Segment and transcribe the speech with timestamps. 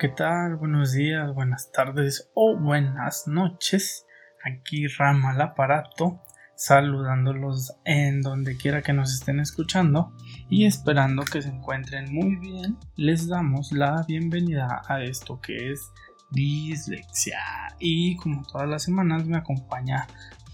[0.00, 0.56] ¿Qué tal?
[0.56, 4.06] Buenos días, buenas tardes o buenas noches.
[4.42, 6.22] Aquí Rama el aparato,
[6.56, 10.16] saludándolos en donde quiera que nos estén escuchando
[10.48, 12.78] y esperando que se encuentren muy bien.
[12.96, 15.92] Les damos la bienvenida a esto que es
[16.30, 17.38] dislexia.
[17.78, 20.06] Y como todas las semanas me acompaña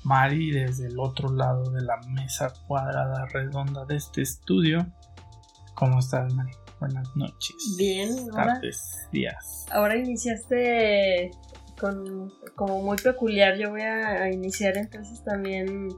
[0.03, 4.89] Mari desde el otro lado de la mesa cuadrada redonda de este estudio.
[5.77, 6.66] ¿Cómo estás, Mari?
[6.81, 7.77] Buenas noches.
[7.79, 9.67] Bien, tardes, días.
[9.71, 11.31] Ahora iniciaste
[11.79, 13.57] con como muy peculiar.
[13.57, 15.89] Yo voy a, iniciar entonces también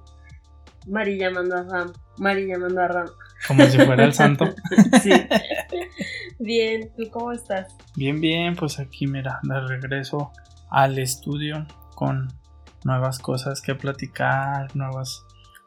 [0.87, 1.93] Mari llamando a Ram.
[2.19, 3.09] Mari llamando a Ram.
[3.47, 4.47] Como si fuera el santo.
[5.03, 5.11] sí.
[6.39, 7.75] Bien, ¿tú cómo estás?
[7.97, 10.33] Bien, bien, pues aquí mira, de regreso
[10.71, 12.29] al estudio con
[12.85, 15.25] nuevas cosas que platicar, nuevas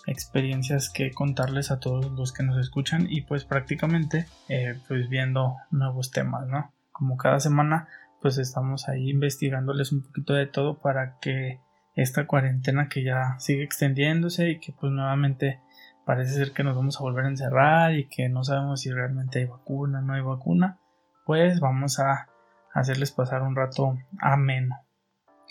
[0.07, 5.57] experiencias que contarles a todos los que nos escuchan y pues prácticamente eh, pues viendo
[5.69, 6.73] nuevos temas, ¿no?
[6.91, 7.87] Como cada semana
[8.21, 11.59] pues estamos ahí investigándoles un poquito de todo para que
[11.95, 15.59] esta cuarentena que ya sigue extendiéndose y que pues nuevamente
[16.05, 19.39] parece ser que nos vamos a volver a encerrar y que no sabemos si realmente
[19.39, 20.79] hay vacuna, no hay vacuna,
[21.25, 22.27] pues vamos a
[22.73, 24.77] hacerles pasar un rato ameno.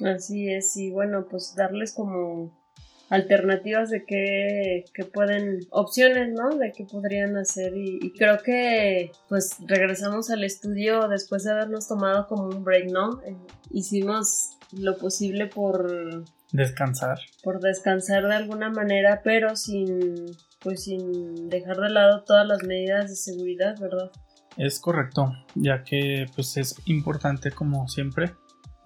[0.00, 2.59] Así es, y bueno, pues darles como
[3.10, 6.56] alternativas de qué, pueden, opciones, ¿no?
[6.56, 12.26] De qué podrían hacer y, creo que pues regresamos al estudio después de habernos tomado
[12.28, 13.20] como un break, ¿no?
[13.24, 13.36] Eh,
[13.72, 17.18] hicimos lo posible por descansar.
[17.42, 20.26] Por descansar de alguna manera, pero sin
[20.60, 24.10] pues sin dejar de lado todas las medidas de seguridad, ¿verdad?
[24.56, 28.34] Es correcto, ya que pues es importante como siempre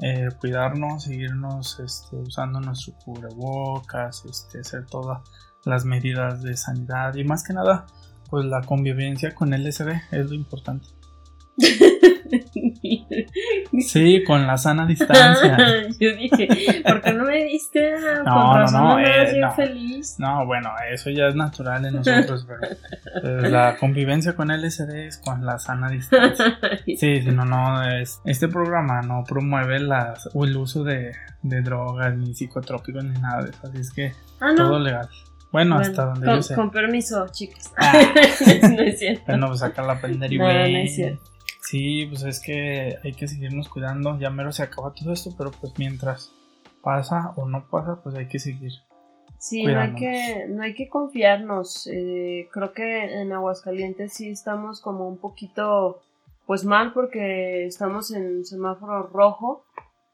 [0.00, 5.20] eh, cuidarnos, seguirnos este, usando nuestro cubrebocas, este, hacer todas
[5.64, 7.86] las medidas de sanidad y más que nada,
[8.28, 10.88] pues la convivencia con el SB es lo importante.
[13.80, 15.56] Sí, con la sana distancia.
[16.00, 17.94] Yo dije, ¿por qué no me diste?
[18.24, 19.52] No, no, no, eh, no.
[19.54, 20.16] feliz.
[20.18, 22.46] No, bueno, eso ya es natural en nosotros,
[23.22, 26.58] pero eh, la convivencia con LSD es con la sana distancia.
[26.86, 31.12] Sí, si no, no, es, este programa no promueve las, o el uso de,
[31.42, 35.08] de drogas, ni psicotrópicos, ni nada de eso, así es que ah, todo legal.
[35.52, 36.54] Bueno, hasta donde con, yo sé.
[36.54, 37.72] Con permiso, chicos.
[37.76, 37.92] Ah.
[38.70, 39.22] no es cierto.
[39.26, 41.33] Bueno, pues sacar la prender y no, no es cierto.
[41.64, 44.18] Sí, pues es que hay que seguirnos cuidando.
[44.18, 46.30] Ya mero se acaba todo esto, pero pues mientras
[46.82, 48.72] pasa o no pasa, pues hay que seguir.
[49.38, 51.86] Sí, no hay que, no hay que confiarnos.
[51.86, 56.02] Eh, creo que en Aguascalientes sí estamos como un poquito
[56.46, 59.64] pues mal porque estamos en semáforo rojo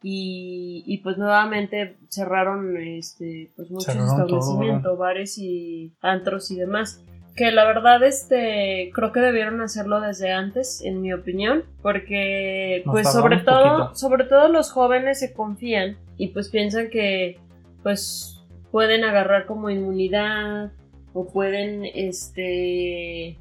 [0.03, 7.03] y, y pues nuevamente cerraron este pues muchos establecimientos, bares y antros y demás
[7.41, 13.11] que la verdad este creo que debieron hacerlo desde antes en mi opinión porque pues
[13.11, 17.41] sobre todo sobre todo los jóvenes se confían y pues piensan que
[17.83, 20.73] pues pueden agarrar como inmunidad
[21.15, 23.39] o pueden este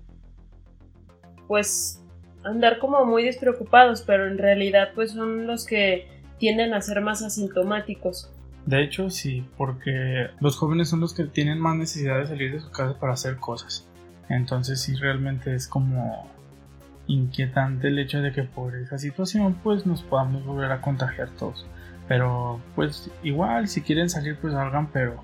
[1.50, 2.02] pues
[2.46, 7.22] andar como muy despreocupados pero en realidad pues son los que tienden a ser más
[7.22, 8.34] asintomáticos
[8.66, 12.60] de hecho, sí, porque los jóvenes son los que tienen más necesidad de salir de
[12.60, 13.88] su casa para hacer cosas.
[14.29, 16.29] Entonces, sí, realmente es como
[17.07, 21.66] inquietante el hecho de que por esa situación, pues nos podamos volver a contagiar todos.
[22.07, 25.23] Pero, pues igual, si quieren salir, pues salgan, pero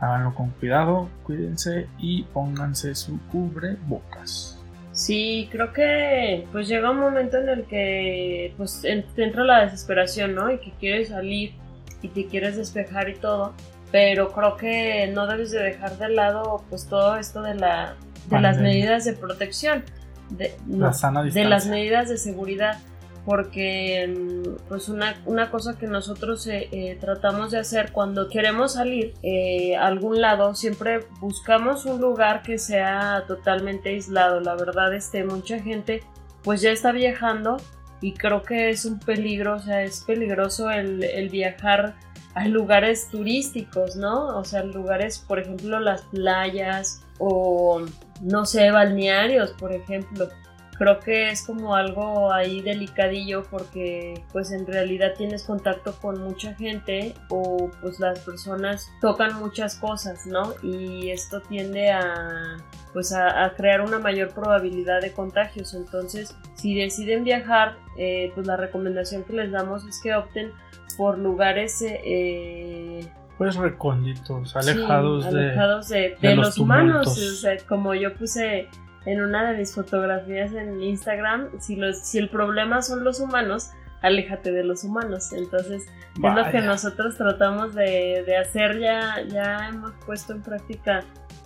[0.00, 4.56] háganlo con cuidado, cuídense y pónganse su cubrebocas.
[4.92, 10.50] Sí, creo que pues llega un momento en el que pues entra la desesperación, ¿no?
[10.50, 11.54] Y que quieres salir
[12.02, 13.54] y te quieres despejar y todo,
[13.92, 17.94] pero creo que no debes de dejar de lado pues todo esto de la
[18.30, 19.84] de las medidas de protección,
[20.30, 22.78] de, de las medidas de seguridad,
[23.24, 28.74] porque mm, pues una, una cosa que nosotros eh, eh, tratamos de hacer cuando queremos
[28.74, 34.40] salir eh, a algún lado, siempre buscamos un lugar que sea totalmente aislado.
[34.40, 36.02] La verdad, este, mucha gente
[36.42, 37.58] pues ya está viajando
[38.00, 41.94] y creo que es un peligro, o sea, es peligroso el, viajar
[42.34, 44.38] a lugares turísticos, ¿no?
[44.38, 47.82] O sea, lugares, por ejemplo, las playas o,
[48.20, 50.28] no sé, balnearios, por ejemplo.
[50.78, 56.54] Creo que es como algo ahí delicadillo porque pues en realidad tienes contacto con mucha
[56.54, 60.54] gente o pues las personas tocan muchas cosas, ¿no?
[60.62, 62.56] Y esto tiende a
[62.94, 65.74] pues a, crear una mayor probabilidad de contagios.
[65.74, 70.50] Entonces, si deciden viajar, eh, pues la recomendación que les damos es que opten
[70.96, 73.06] por lugares eh,
[73.40, 77.06] pues recónditos, alejados, alejados de, los, humanos.
[77.06, 78.68] O sea, como yo puse
[79.06, 83.70] en una de mis fotografías en Instagram, si, los, si el problema son los humanos,
[84.02, 85.32] aléjate de los humanos.
[85.32, 91.02] Entonces, es lo que nosotros tratamos de, de hacer, ya, ya hemos puesto en práctica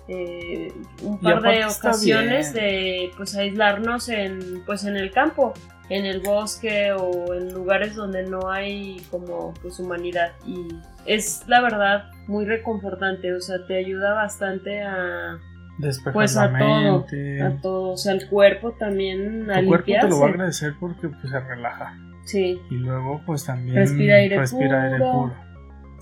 [0.09, 5.55] eh, un par de ocasiones de pues aislarnos en pues en el campo,
[5.89, 10.69] en el bosque o en lugares donde no hay como pues humanidad y
[11.07, 15.39] es la verdad muy reconfortante, o sea, te ayuda bastante a,
[15.79, 17.07] Despejar Pues la a todo,
[17.43, 20.75] a todo, o sea, el cuerpo también a tu cuerpo te lo va a agradecer
[20.79, 21.99] porque pues, se relaja.
[22.25, 25.13] Sí, Y luego pues también Respira aire respira aire puro.
[25.13, 25.35] puro.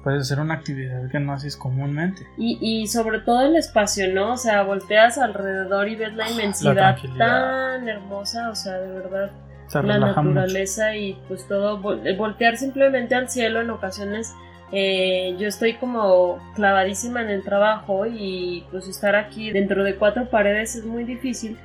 [0.04, 2.26] Puedes hacer una actividad que no haces comúnmente.
[2.36, 4.32] Y, y sobre todo el espacio, ¿no?
[4.32, 9.30] O sea, volteas alrededor y ves la inmensidad tan hermosa, o sea, de verdad,
[9.72, 10.22] Se la mucho.
[10.22, 14.34] naturaleza y pues todo, voltear simplemente al cielo en ocasiones.
[14.74, 20.30] eh, yo estoy como clavadísima en el trabajo y pues estar aquí dentro de cuatro
[20.30, 21.58] paredes es muy difícil,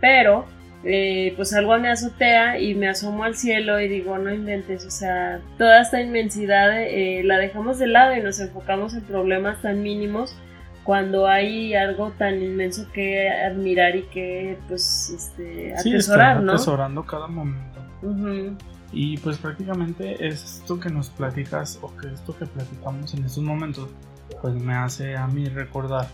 [0.00, 0.46] pero
[0.82, 4.84] eh, pues salgo a mi azotea y me asomo al cielo y digo, no inventes,
[4.86, 9.62] o sea, toda esta inmensidad eh, la dejamos de lado y nos enfocamos en problemas
[9.62, 10.36] tan mínimos
[10.84, 16.52] cuando hay algo tan inmenso que admirar y que pues este, Sí, atesorar, estás ¿no?
[16.52, 17.80] atesorando cada momento.
[18.02, 18.56] Ujú,
[18.92, 23.88] Y pues prácticamente esto que nos platicas o que esto que platicamos en estos momentos,
[24.42, 26.06] pues me hace a mí recordar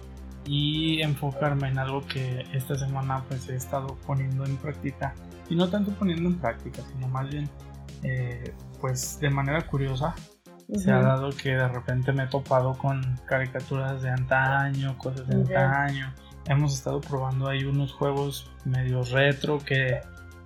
[0.47, 5.15] y enfocarme en algo que esta semana pues he estado poniendo en práctica
[5.51, 7.49] y no tanto poniendo en práctica, sino más bien
[8.03, 10.15] eh, pues de manera curiosa
[10.79, 15.45] se ha dado que de repente me he topado con caricaturas de antaño, cosas de
[15.45, 15.65] Ya.
[15.71, 16.13] antaño.
[16.47, 20.01] Hemos estado probando ahí unos juegos medio retro que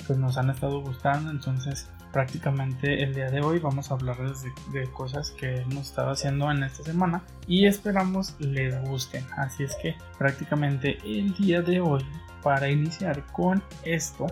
[0.07, 4.53] pues nos han estado gustando, entonces prácticamente el día de hoy vamos a hablarles de,
[4.81, 9.25] de cosas que hemos estado haciendo en esta semana y esperamos les gusten.
[9.37, 12.05] Así es que prácticamente el día de hoy
[12.43, 14.27] para iniciar con esto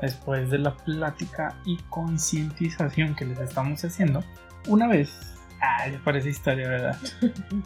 [0.00, 4.22] después de la plática y concientización que les estamos haciendo
[4.68, 6.96] una vez Ah, ya parece historia, ¿verdad?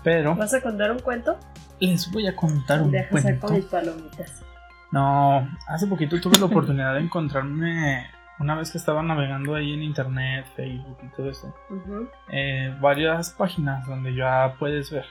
[0.05, 1.39] Pero ¿Vas a contar un cuento?
[1.81, 3.49] les voy a contar un Deja saco cuento.
[3.53, 4.45] mis palomitas.
[4.93, 8.07] No, hace poquito tuve la oportunidad de encontrarme
[8.41, 11.55] una vez que estaba navegando ahí en internet, Facebook y todo eso,
[12.33, 15.05] eh, varias páginas donde ya puedes ver.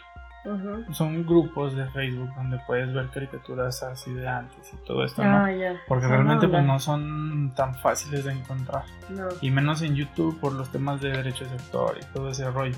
[0.94, 5.45] Son grupos de Facebook donde puedes ver caricaturas así de antes y todo esto, ¿no?
[5.45, 5.50] Ah.
[5.88, 6.74] Porque Son realmente pues onda.
[6.74, 8.83] no son tan fáciles de encontrar.
[9.09, 9.27] No.
[9.41, 12.77] Y menos en YouTube por los temas de derechos de autor y todo ese rollo.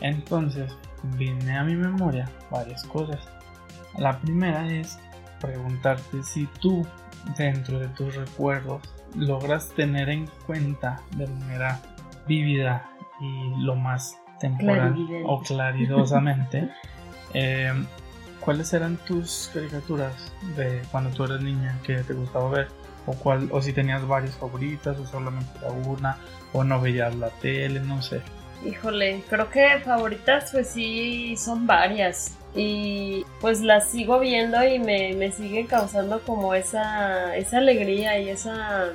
[0.00, 0.76] Entonces,
[1.16, 3.28] viene a mi memoria varias cosas.
[3.98, 4.98] La primera es
[5.40, 6.86] preguntarte si tú,
[7.36, 8.82] dentro de tus recuerdos,
[9.16, 11.80] logras tener en cuenta de manera
[12.26, 12.88] vívida
[13.20, 15.24] y lo más temporal Clarividente.
[15.26, 16.68] o claridosamente
[17.34, 17.72] eh,
[18.40, 20.12] cuáles eran tus caricaturas
[20.56, 22.68] de cuando tú eras niña que te gustaba ver
[23.06, 26.16] o cuál o si tenías varias favoritas o solamente era una
[26.52, 28.20] o no veías la tele no sé
[28.66, 32.36] Híjole, creo que favoritas pues sí son varias.
[32.56, 38.30] Y pues las sigo viendo y me, me sigue causando como esa, esa alegría y
[38.30, 38.86] esa,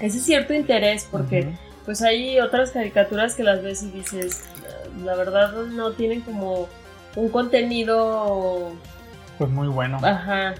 [0.00, 1.50] ese cierto interés porque Ujú.
[1.86, 4.44] pues hay otras caricaturas que las ves y dices,
[5.04, 6.68] la verdad no tienen como
[7.16, 8.72] un contenido
[9.38, 9.98] Pues muy bueno.
[10.02, 10.54] Ajá.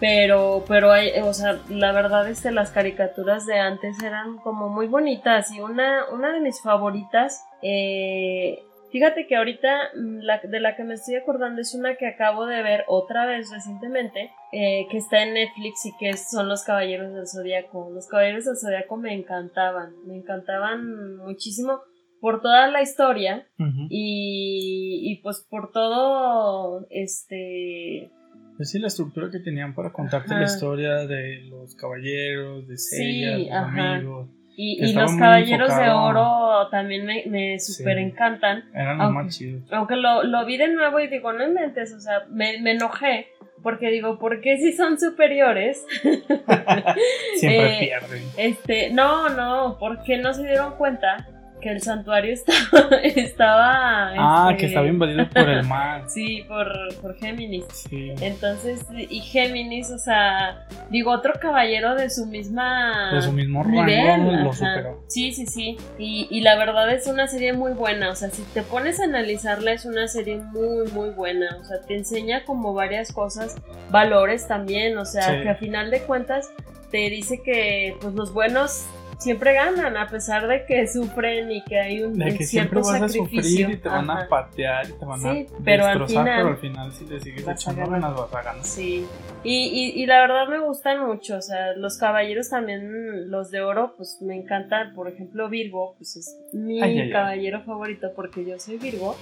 [0.00, 4.68] Pero, pero hay, o sea, la verdad es que las caricaturas de antes eran como
[4.68, 10.58] muy bonitas y una, una de mis favoritas, eh, fíjate que ahorita mm, la, de
[10.58, 14.88] la que me estoy acordando es una que acabo de ver otra vez recientemente, eh,
[14.90, 17.88] que está en Netflix y que son Los Caballeros del Zodíaco.
[17.94, 21.80] Los Caballeros del Zodíaco me encantaban, me encantaban muchísimo
[22.22, 23.88] por toda la historia Ujú.
[23.90, 28.10] y, y pues por todo, este...
[28.56, 30.40] Pues sí, la estructura que tenían para contarte Ajá.
[30.40, 33.94] la historia de los caballeros, de Sí, Seiya, de sus ajá.
[33.96, 34.28] amigos.
[34.54, 36.02] Y, y los Caballeros de enfocado.
[36.04, 37.72] Oro también me, me Sí.
[37.72, 38.64] súper encantan.
[38.74, 39.62] Eran los Aunque- más chidos.
[39.72, 43.28] Aunque lo, lo vi de nuevo y digo, no inventes, o sea, me, me enojé.
[43.62, 45.84] Porque digo, ¿por qué si son superiores?
[46.02, 46.36] Siempre
[47.42, 48.22] Eh, pierden.
[48.36, 51.26] Este, no, no, ¿por qué no se dieron cuenta
[51.62, 56.02] que el santuario estaba, estaba Ah, este, que estaba invadido por el mar.
[56.08, 56.68] Sí, por,
[57.00, 57.64] por Géminis.
[57.70, 58.12] Sí.
[58.20, 63.12] Entonces, y Géminis, o sea, digo, otro caballero de su misma.
[63.14, 64.52] De su mismo rango lo ajá.
[64.52, 65.04] superó.
[65.08, 65.76] Sí, sí, sí.
[65.98, 68.10] Y, y la verdad es una serie muy buena.
[68.10, 71.56] O sea, si te pones a analizarla, es una serie muy, muy buena.
[71.60, 73.56] O sea, te enseña como varias cosas,
[73.90, 74.98] valores también.
[74.98, 75.42] O sea, Sí.
[75.42, 76.50] que a final de cuentas
[76.90, 78.84] te dice que pues los buenos
[79.22, 83.00] siempre ganan, a pesar de que sufren y que hay un, De que siempre vas
[83.02, 86.24] a sufrir y te van a patear y te van a Sí, pero al destrozar,
[86.24, 88.64] final pero al final si le sigues echando ganas vas a ganar.
[88.64, 89.06] Sí,
[89.44, 93.60] y, y, y la verdad me gustan mucho, o sea, los caballeros también, los de
[93.62, 97.10] oro, pues me encantan, por ejemplo Virgo, pues es mi Ay, ay, ay.
[97.12, 99.16] caballero favorito porque yo soy Virgo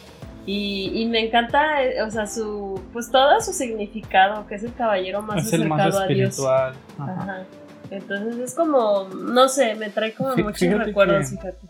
[0.47, 4.75] y, y me encanta, eh, o sea, su, pues todo su significado, que es el
[4.75, 6.30] caballero más es el más acercado a Dios.
[6.30, 6.75] espiritual.
[6.99, 7.12] Ajá.
[7.23, 7.45] Ajá.
[7.90, 11.66] Entonces es como, no sé, me trae como Fí- muchos fíjate recuerdos, fíjate.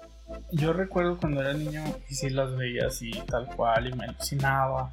[0.52, 4.92] Yo recuerdo cuando era niño y sí las veía así tal cual y me alucinaba.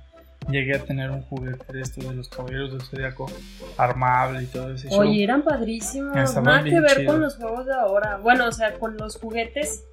[0.49, 3.29] Llegué a tener un juguete de estos de los caballeros del zodiaco
[3.77, 4.99] armable y todo ese show.
[5.01, 6.15] Oye, eran padrísimos.
[6.15, 8.17] Nada que ver con los juegos de ahora.
[8.17, 9.83] Bueno, o sea, con los juguetes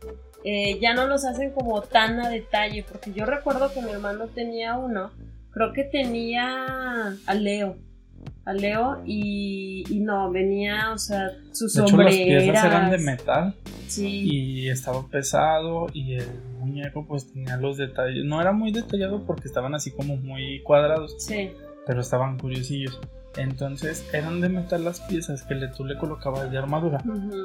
[0.44, 2.84] eh, ya no los hacen como tan a detalle.
[2.88, 5.10] Porque yo recuerdo que mi hermano tenía uno.
[5.50, 7.76] Creo que tenía a Leo.
[8.46, 12.44] A Leo y, y no, venía, o sea, sus de hecho, las sombreras.
[12.44, 13.54] piezas eran de metal
[13.86, 14.06] Sí.
[14.64, 16.26] y estaba pesado y el
[16.58, 18.24] muñeco pues tenía los detalles.
[18.24, 21.52] No era muy detallado porque estaban así como muy cuadrados, Sí.
[21.86, 23.00] pero estaban curiosillos.
[23.36, 27.02] Entonces eran de metal las piezas que le, tú le colocabas de armadura.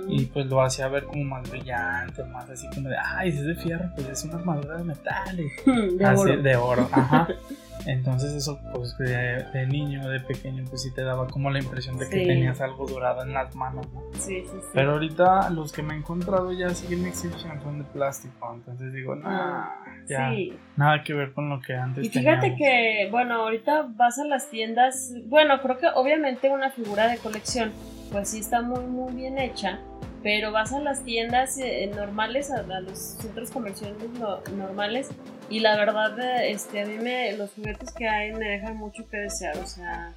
[0.08, 3.46] Y pues lo hacía ver como más brillante, más así como de, ay, si es
[3.46, 5.40] de fierro, pues es una armadura de metal.
[5.40, 6.42] y de así, oro.
[6.44, 7.28] de oro, ajá.
[7.86, 11.98] Entonces eso pues de, de niño, de pequeño, pues sí te daba como la impresión
[11.98, 12.28] de que Sí.
[12.28, 14.02] tenías algo dorado en las manos, ¿no?
[14.14, 14.68] Sí, sí, sí.
[14.74, 19.16] Pero ahorita los que me he encontrado ya siguen exhibición son de plástico, entonces digo,
[19.16, 19.66] nah,
[20.08, 20.54] ya, Sí.
[20.76, 22.58] nada que ver con lo que antes Y fíjate teníamos.
[22.58, 27.72] que, bueno, ahorita vas a las tiendas, bueno, creo que obviamente una figura de colección,
[28.12, 29.80] pues sí está muy, muy bien hecha,
[30.22, 35.10] pero vas a las tiendas eh, normales, a, a los centros comerciales no- normales,
[35.50, 39.18] y la verdad, este, a mí me, los juguetes que hay me dejan mucho que
[39.18, 40.14] desear, o sea,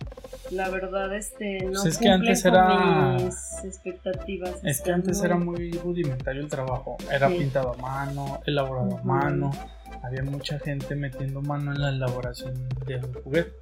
[0.50, 4.54] la verdad, este, no Pues es que antes con era- mis expectativas.
[4.56, 6.96] Es que están antes muy- era muy rudimentario el trabajo.
[7.10, 7.38] Era Sí.
[7.38, 9.50] pintado a mano, elaborado a mano.
[10.02, 12.54] Había mucha gente metiendo mano en la elaboración
[12.86, 13.52] del juguete.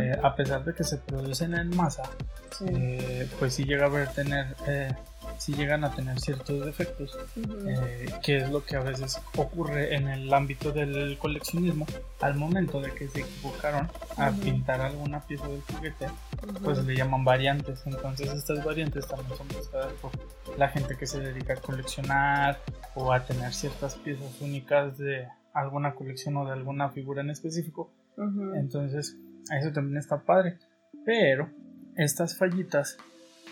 [0.00, 2.02] Eh, a pesar de que se producen en masa,
[2.58, 4.88] sí, eh, pues sí llega a ver tener, eh,
[5.38, 9.94] sí llegan a tener ciertos defectos, ujú, eh, que es lo que a veces ocurre
[9.94, 11.86] en el ámbito del coleccionismo.
[12.20, 14.40] Al momento de que se equivocaron a Ujú.
[14.40, 16.62] pintar alguna pieza del juguete, ujú.
[16.64, 17.82] pues le llaman variantes.
[17.86, 20.12] Entonces estas variantes también son buscadas por
[20.58, 22.58] la gente que se dedica a coleccionar
[22.94, 27.90] o a tener ciertas piezas únicas de alguna colección o de alguna figura en específico.
[28.54, 29.16] Entonces
[29.50, 30.58] eso también está padre.
[31.04, 31.50] Pero
[31.96, 32.96] estas fallitas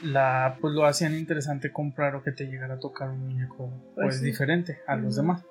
[0.05, 4.07] la pues lo hacían interesante comprar o que te llegara a tocar un muñeco pues,
[4.07, 4.25] Pues sí.
[4.25, 5.45] diferente a los demás.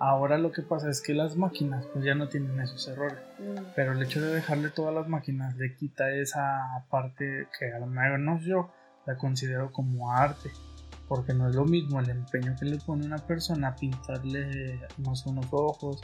[0.00, 3.18] Ahora lo que pasa es que las máquinas pues ya no tienen esos errores.
[3.38, 3.72] Mm.
[3.74, 8.44] Pero el hecho de dejarle todas las máquinas le quita esa parte que al menos
[8.44, 8.70] yo
[9.06, 10.50] la considero como arte.
[11.08, 15.16] Porque no es lo mismo el empeño que le pone una persona a pintarle no
[15.16, 16.00] sé, unos ojos,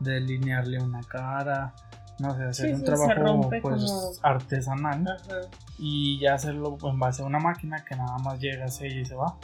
[0.00, 1.74] delinearle una cara,
[2.20, 5.40] no sé, hacer Sí, un sí, trabajo pues como- artesanal Ajá.
[5.78, 9.36] y ya hacerlo en base a una máquina que nada más llega, y se va.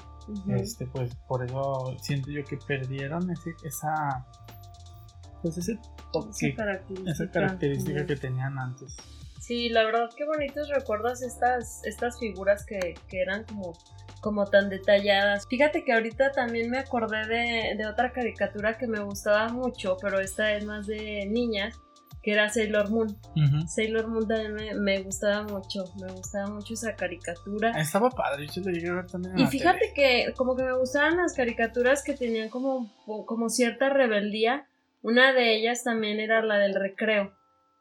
[0.49, 4.27] Este, pues por eso siento yo que perdieron ese, esa
[5.43, 5.79] pues ese
[6.13, 7.11] toque, Esa característica.
[7.13, 8.07] esa característica Ujú.
[8.07, 8.97] que tenían antes.
[9.41, 13.75] Sí, la verdad qué bonitos recuerdas estas, estas figuras que, que eran como,
[14.23, 15.47] como tan detalladas.
[15.51, 20.19] Fíjate que ahorita también me acordé de, de otra caricatura que me gustaba mucho, pero
[20.19, 21.79] esta es más de niñas,
[22.25, 23.15] que era Sailor Moon.
[23.69, 27.73] Sailor Moon también me, me gustaba mucho, me gustaba mucho esa caricatura.
[27.73, 30.63] Estaba padre, yo lo llegué a ver también en Y la fíjate que como que
[30.63, 34.67] me gustaban las caricaturas que tenían como, como cierta rebeldía.
[35.03, 37.35] Una de ellas también era la del recreo,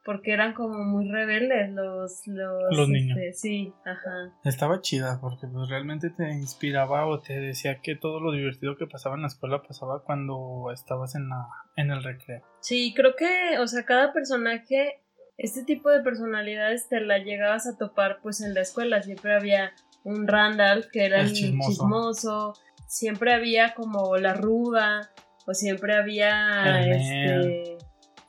[0.05, 3.17] porque eran como muy rebeldes los los, Los niños.
[3.17, 4.33] este, sí, ajá.
[4.43, 8.85] Estaba chida porque pues realmente te inspiraba o te decía que todo lo divertido que
[8.87, 12.41] pasaba en la escuela pasaba cuando estabas en la en el recreo.
[12.59, 15.01] Sí, creo que, o sea, cada personaje,
[15.37, 19.01] este tipo de personalidades te la llegabas a topar pues en la escuela.
[19.01, 19.71] Siempre había
[20.03, 21.69] un Randall que era El el, chismoso.
[21.71, 22.53] chismoso.
[22.87, 25.09] siempre había como la ruda,
[25.47, 27.72] o siempre había El este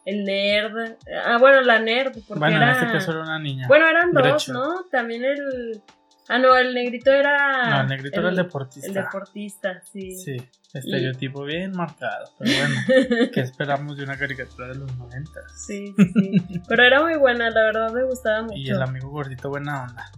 [0.04, 0.96] el nerd.
[1.24, 2.72] Ah, bueno, la nerd, porque bueno, era.
[2.72, 3.66] en este caso era una niña.
[3.68, 4.48] Bueno, eran dos.
[4.48, 4.84] ¿no?
[4.90, 5.82] También el.
[6.28, 7.70] Ah, no, el negrito era.
[7.70, 8.88] no, el negrito era el deportista.
[8.88, 10.12] El deportista, sí.
[10.12, 10.36] Sí,
[10.72, 12.30] estereotipo bien marcado.
[12.38, 15.44] Pero bueno, ¿qué esperamos de una caricatura de los noventas?
[15.66, 16.62] Sí, sí, sí.
[16.66, 18.56] Pero era muy buena, la verdad me gustaba mucho.
[18.56, 20.10] Y el amigo gordito buena onda.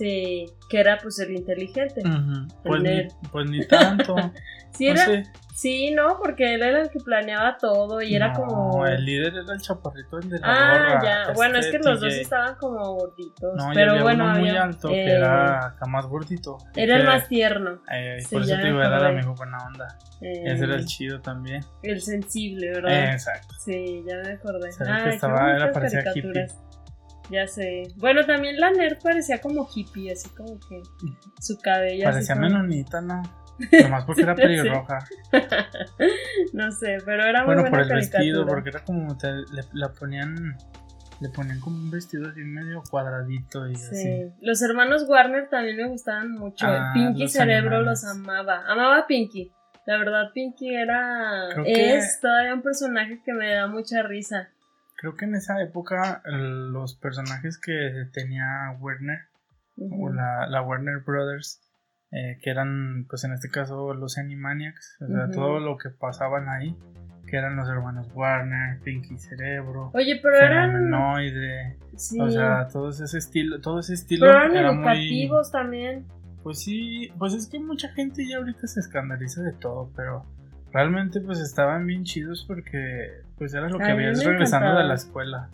[0.00, 2.00] Sí, que era pues el inteligente.
[2.00, 2.48] Ujú.
[2.64, 4.16] pues, ni, pues ni tanto.
[4.72, 5.22] Sí, No era, sé.
[5.52, 8.86] sí, no, porque él era el que planeaba todo y era como...
[8.86, 11.32] El líder era el chaparrito, el de la Ah, gorra, ya.
[11.34, 13.56] Bueno, es este que los dos estaban como gorditos.
[13.56, 16.56] No, pero había bueno, uno muy alto eh, que era acá más gordito.
[16.76, 17.82] Era el más tierno.
[17.92, 19.08] eh, Sí, por eso te era el acordé.
[19.08, 19.88] amigo buena onda.
[20.22, 21.62] eh, Ese era el chido también.
[21.82, 23.12] el sensible, ¿verdad?
[23.12, 23.52] Exacto.
[23.58, 24.70] Sí, ya me acordé.
[24.78, 26.56] Ve que estaba- era parecía caricaturas.
[27.30, 27.84] Ya sé.
[27.96, 30.82] Bueno, también la nerd parecía como hippie, así como que
[31.40, 33.22] su cabello así Parecía como- menonita, ¿no?
[33.82, 34.98] Nomás porque era pelirroja.
[36.52, 39.16] No sé, pero era muy Bueno, buena por el vestido, porque era como.
[39.16, 40.56] te- le, la ponían.
[41.20, 43.94] Le ponían como un vestido así medio cuadradito y así.
[43.94, 44.32] Sí.
[44.40, 46.66] Los hermanos Warner también me gustaban mucho.
[46.66, 48.02] Ah, Pinky los Cerebro animales.
[48.02, 48.62] los amaba.
[48.66, 49.52] Amaba a Pinky.
[49.86, 51.48] La verdad, Pinky era.
[51.62, 54.48] Que- Es todavía un personaje que me da mucha risa.
[55.00, 59.20] Creo que en esa época los personajes que tenía Werner
[59.78, 61.62] o la, la Warner Brothers,
[62.12, 66.50] eh, que eran, pues en este caso, los Animaniacs, o sea, todo lo que pasaban
[66.50, 66.76] ahí,
[67.26, 70.90] que eran los hermanos Warner, Pinky Cerebro, Oye, pero eran.
[71.96, 72.20] Sí.
[72.20, 76.04] o sea, todo ese estilo, todo ese estilo pero eran era muy, educativos también.
[76.42, 80.26] pues sí, pues es que mucha gente ya ahorita se escandaliza de todo, pero
[80.72, 85.48] realmente pues estaban bien chidos porque pues era lo que habías regresando de la escuela.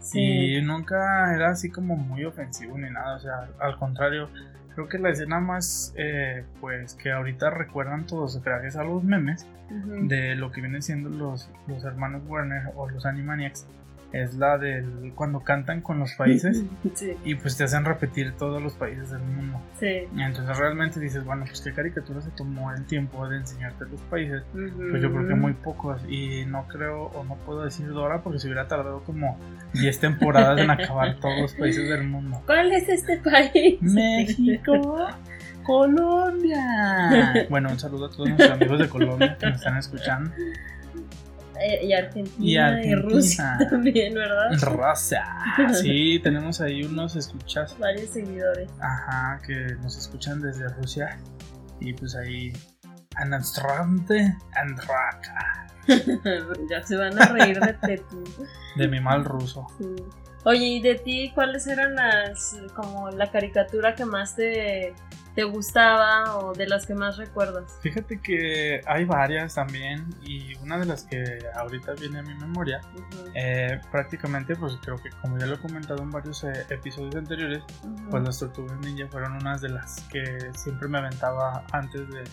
[0.00, 0.20] Sí.
[0.56, 4.28] Y nunca era así como muy ofensivo ni nada, o sea, al contrario,
[4.74, 9.46] creo que la escena más, eh, pues que ahorita recuerdan todos gracias a los memes
[9.70, 13.66] de lo que vienen siendo los, los hermanos Warner o los Animaniacs,
[14.12, 18.62] es la del cuando cantan con los países Sí, y pues te hacen repetir todos
[18.62, 19.60] los países del mundo.
[19.78, 20.08] sí.
[20.18, 24.42] Entonces realmente dices, bueno, pues qué caricatura se tomó el tiempo de enseñarte los países.
[24.52, 28.38] Pues yo creo que muy pocos y no creo o no puedo decir Dora porque
[28.38, 29.38] se hubiera tardado como
[29.74, 32.42] 10 temporadas en acabar todos los países del mundo.
[32.46, 33.80] ¿Cuál es este país?
[33.82, 35.08] México,
[35.64, 37.46] Colombia.
[37.50, 40.30] Bueno, un saludo a todos nuestros amigos de Colombia que nos están escuchando.
[41.60, 43.02] Eh, y Argentina Y y, Argentina.
[43.02, 44.50] Rusia también, ¿verdad?
[44.60, 45.24] Raza.
[45.80, 48.70] Sí, tenemos ahí unos escuchas, Varios seguidores.
[48.80, 51.18] ajá, que nos escuchan desde Rusia
[51.80, 52.52] y pues ahí
[53.16, 55.66] Anastrante Andraka
[56.70, 58.24] ya se van a reír de Tetu.
[58.76, 59.66] de mi mal ruso.
[59.78, 59.86] Sí.
[60.44, 64.94] Oye, ¿y de ti cuáles eran las, como la caricatura que más te,
[65.38, 67.78] te gustaba o de las que más recuerdas?
[67.80, 71.22] Fíjate que hay varias también y una de las que
[71.54, 73.30] ahorita viene a mi memoria, Ujú.
[73.36, 77.62] eh, prácticamente pues creo que como ya lo he comentado en varios eh, episodios anteriores,
[77.84, 78.10] Ujú.
[78.10, 80.24] pues las tortugas ninja fueron unas de las que
[80.56, 82.24] siempre me aventaba antes de...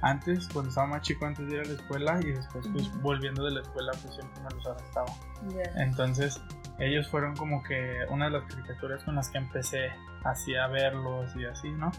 [0.00, 2.98] Antes, cuando estaba más chico, antes de ir a la escuela y después pues Ujú.
[3.00, 5.12] volviendo de la escuela pues siempre me los aventaba.
[5.54, 5.82] Ya.
[5.82, 6.40] Entonces
[6.78, 9.90] ellos fueron como que una de las caricaturas con las que empecé
[10.24, 11.90] así a verlos y así, ¿no?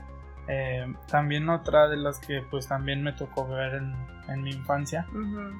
[0.51, 3.93] Eh, también otra de las que pues también me tocó ver en,
[4.29, 5.05] en mi infancia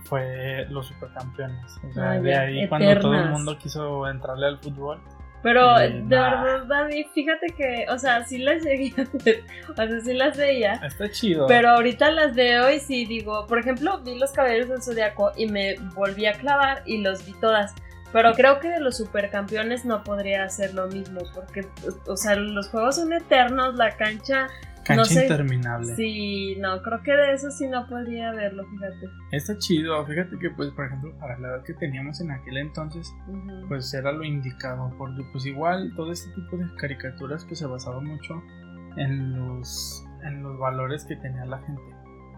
[0.06, 1.80] fue los supercampeones.
[1.88, 5.00] O sea, de ahí cuando todo el mundo quiso entrarle al fútbol.
[5.42, 9.74] Pero Y de verdad, Dani, fíjate que, o sea, sí las llegué a ver, o
[9.74, 11.48] sea, sí las veía, Está chido.
[11.48, 15.48] pero ahorita las veo y sí digo, por ejemplo, vi Los Caballeros del Zodiaco y
[15.48, 17.74] me volví a clavar y los vi todas.
[18.12, 21.68] Pero creo que de los supercampeones no podría hacer lo mismo, porque,
[22.08, 24.48] o sea, los juegos son eternos, la cancha,
[24.90, 25.22] Cancha no sé.
[25.24, 25.96] interminable.
[25.96, 29.10] sí, no, creo que de eso sí no podría verlo, fíjate.
[29.32, 30.06] Está chido.
[30.06, 33.68] Fíjate que pues por ejemplo para la edad que teníamos en aquel entonces Ujú.
[33.68, 38.02] pues era lo indicado porque pues igual todo este tipo de caricaturas pues se basaba
[38.02, 38.42] mucho
[38.98, 41.82] en los en los valores que tenía la gente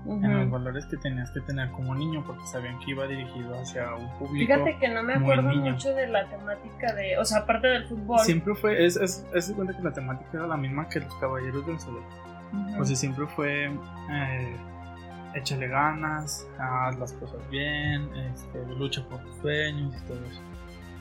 [0.05, 3.93] en los valores que tenías que tener como niño porque sabían que iba dirigido hacia
[3.95, 7.67] un público Fíjate que no me acuerdo mucho de la temática de, o sea, aparte
[7.67, 8.19] del fútbol.
[8.19, 11.13] siempre fue es, es, es de cuenta que la temática era la misma que los
[11.15, 12.30] caballeros del zodiaco Ujú.
[12.79, 13.65] O sea siempre fue
[14.11, 14.55] eh,
[15.33, 20.41] échale ganas haz las cosas bien este, lucha por tus sueños y todo eso.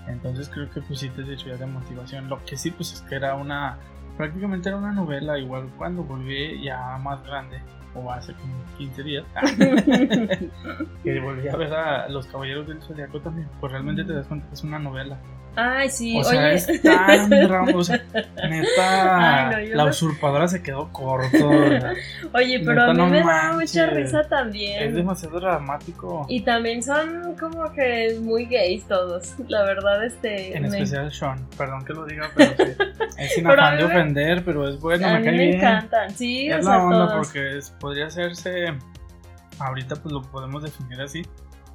[0.09, 2.29] Entonces creo que pues sí te servía de motivación.
[2.29, 3.79] Lo que sí pues es que era una
[4.17, 7.61] prácticamente era una novela igual cuando volví ya más grande
[7.95, 9.25] o hace como 15 días
[11.03, 14.47] que volví a ver a los caballeros del zodiaco también pues realmente te das cuenta
[14.47, 15.19] que es una novela
[15.57, 16.55] Ay, sí, o sea oye.
[16.55, 18.01] es tan drama o sea
[18.49, 21.93] neta Ay, no, la no- usurpadora se quedó corto o sea,
[22.35, 24.95] Oye, pero Neta, a mí no me da mucha risa es también.
[24.95, 29.35] demasiado dramático Y también son como que muy gays todos.
[29.49, 30.57] La verdad, este.
[30.57, 32.73] En me- especial Sean, perdón que lo diga, pero sí.
[33.19, 35.55] Es sin afán de me- ofender, pero es bueno, a me mí cae me bien.
[35.57, 36.11] encantan.
[36.15, 37.27] Sí, Es la onda todos.
[37.27, 38.73] porque es- podría hacerse,
[39.59, 41.23] ahorita pues lo podemos definir así,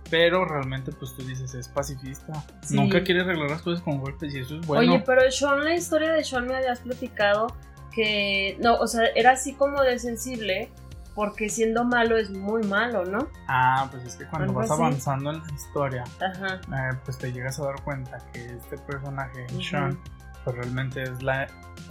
[0.10, 2.34] pero realmente pues tú dices es pacifista.
[2.62, 2.76] Sí.
[2.76, 4.94] Nunca quiere arreglar las cosas con golpes y eso es bueno.
[4.94, 7.48] Oye, pero Sean, la historia de Sean me habías platicado
[7.94, 10.70] que, no, o sea, era así como de sensible,
[11.15, 13.30] porque siendo malo es muy malo, ¿no?
[13.48, 14.82] Ah, pues es que cuando Algo vas así.
[14.82, 16.56] avanzando en la historia, Ajá.
[16.56, 19.48] eh, pues te llegas a dar cuenta que este personaje.
[19.62, 19.98] Sean,
[20.46, 21.48] pues realmente es la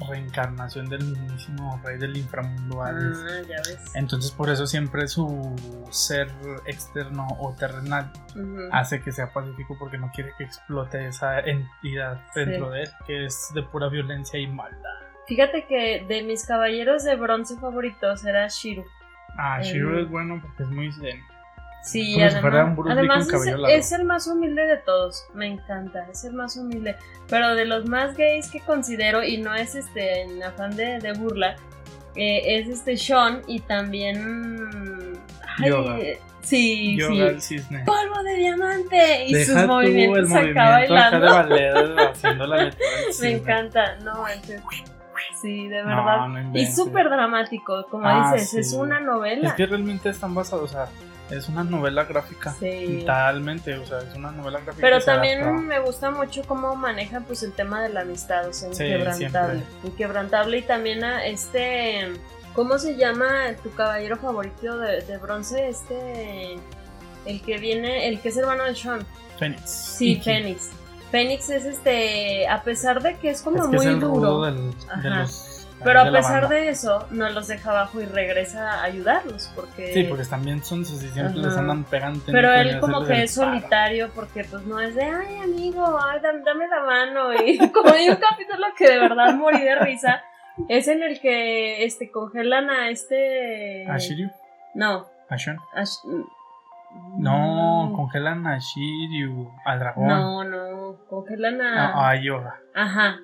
[0.08, 3.18] reencarnación del mismísimo rey del inframundo Hades.
[3.22, 3.92] Ah, ya ves.
[3.94, 5.54] Entonces por eso siempre su
[5.90, 6.28] ser
[6.66, 8.10] externo o terrenal
[8.72, 13.26] hace que sea pacífico porque no quiere que explote esa entidad dentro de él, que
[13.26, 14.78] es de pura violencia y maldad.
[15.26, 18.84] Fíjate que de mis caballeros de bronce favoritos era Shiru.
[19.36, 21.20] Ah, Eh, Shiro es bueno porque es muy zen.
[21.84, 25.26] Sí, Como si además, además es, es el más humilde de todos.
[25.34, 26.96] Me encanta, es el más humilde.
[27.28, 31.12] Pero de los más gays que considero, y no es este en afán de, de
[31.12, 31.56] burla,
[32.16, 35.18] eh, es este Sean y también.
[35.58, 35.98] ay, Yoga.
[36.40, 37.58] Sí, Yoga sí.
[37.58, 37.84] cisne.
[37.84, 41.26] Polvo de diamante y Deja sus movimientos acá movimiento acá de bailando.
[41.26, 44.62] ballet haciendo la letra del Me encanta, no manches.
[45.40, 46.28] Sí, de No, verdad.
[46.28, 46.76] no y inventes.
[46.76, 48.76] súper dramático, como Ah, dices, es sí.
[48.76, 49.48] una novela.
[49.48, 50.86] Es que realmente están basados, o sea,
[51.30, 52.54] es una novela gráfica.
[52.60, 52.98] Sí.
[53.00, 54.80] Totalmente, o sea, es una novela gráfica.
[54.86, 55.60] Pero también adapta.
[55.62, 59.60] me gusta mucho cómo manejan pues el tema de la amistad, o sea, Sí, inquebrantable.
[59.60, 59.88] siempre.
[59.90, 62.12] Inquebrantable y también a este,
[62.54, 65.68] ¿cómo se llama tu caballero favorito de, de bronce?
[65.68, 66.56] Este,
[67.26, 69.06] el que viene, el que es hermano de Sean.
[69.38, 69.70] Fénix.
[69.70, 70.24] Sí, Iki.
[70.24, 70.70] Fénix.
[71.10, 74.14] Fénix es este, a pesar de que es como Es que muy es el duro,
[74.14, 74.70] rudo del-
[75.02, 75.43] de los.
[75.82, 79.92] Pero a pesar de eso, no los deja abajo y regresa a ayudarlos, porque...
[79.92, 81.28] Sí, porque también son sus Ajá.
[81.30, 82.20] les andan pegando.
[82.26, 86.40] Pero él como que es solitario porque pues no es de, ay amigo, ay, dame,
[86.44, 87.34] dame la mano.
[87.34, 90.22] Y como hay un capítulo que de verdad morí de risa,
[90.68, 93.86] es en el que este congelan a este...
[93.90, 94.30] ¿A Shiryu?
[94.74, 95.06] No.
[95.28, 95.58] ¿A Sean?
[95.74, 96.26] a Sh-
[97.18, 100.06] No, congelan a Shiryu, al dragón.
[100.06, 102.10] No, no, congelan A, a...
[102.10, 102.56] a Yoga.
[102.74, 103.18] Ajá.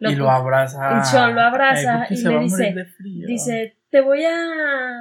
[0.00, 0.98] Y lo abraza.
[1.00, 2.74] y Sean lo abraza Ay, y le dice-.
[3.26, 5.00] Dice, te voy a...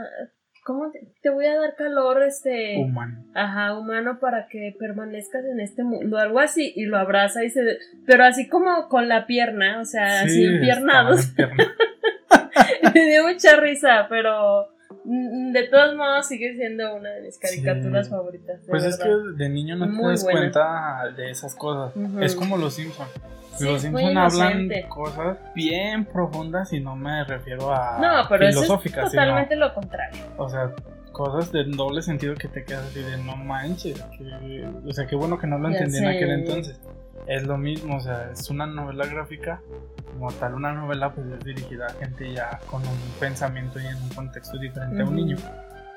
[0.64, 0.92] ¿Cómo?
[0.92, 2.78] te- Te voy a dar calor, este...
[2.80, 3.24] Humano.
[3.36, 7.62] Ajá, humano para que permanezcas en este mundo, algo así, y lo abraza y se...
[8.08, 11.34] Pero así como con la pierna, o sea, así Sí, empiernados.
[12.94, 14.68] Me dio mucha risa, pero
[15.08, 18.12] de todos modos sigue siendo una de mis caricaturas Sí.
[18.12, 18.60] favoritas.
[18.68, 19.24] Pues es que verdad.
[19.38, 20.40] de niño no te Muy das buena.
[20.40, 21.96] cuenta de esas cosas.
[21.96, 22.22] Ujú.
[22.22, 23.10] Es como los Simpsons.
[23.58, 28.60] Sí, los Simpsons hablan cosas bien profundas y no me refiero a No, pero eso
[28.60, 30.16] es filosóficas, totalmente lo contrario.
[30.22, 30.72] sino, o sea,
[31.14, 34.02] cosas de doble sentido que te quedas así de no manches.
[34.18, 36.80] que- o sea, qué bueno que no lo Ya entendí en aquel entonces.
[37.28, 39.62] Es lo mismo, o sea, es una novela gráfica.
[40.14, 43.96] Como tal, una novela pues es dirigida a gente ya con un pensamiento y en
[43.96, 45.38] un contexto diferente a un niño.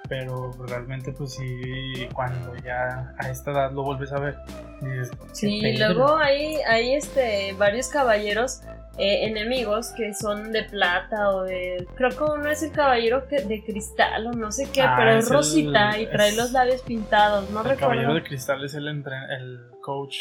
[0.08, 4.36] Pero realmente pues sí, cuando ya a esta edad lo vuelves a ver,
[4.80, 5.92] dices, "¿Qué Sí, pedo?".
[5.94, 8.62] luego hay, hay este, varios caballeros
[8.96, 11.86] eh, enemigos que son de plata o de...
[11.94, 15.10] Creo que uno es el caballero que- de cristal o no sé qué, Ah, pero
[15.12, 17.78] es es el- rosita y trae es- los labios pintados, no el recuerdo.
[17.90, 20.16] caballero de cristal es el, entren- el coach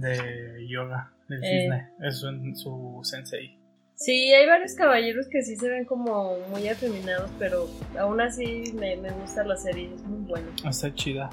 [0.00, 1.60] de yoga del Eh.
[1.62, 1.88] cisne.
[2.00, 3.58] Es su, su sensei.
[3.94, 7.66] Sí, hay varios caballeros que sí se ven como muy afeminados, pero
[7.98, 10.46] aún así me, me gusta la serie, es muy buena.
[10.68, 11.28] Está chida.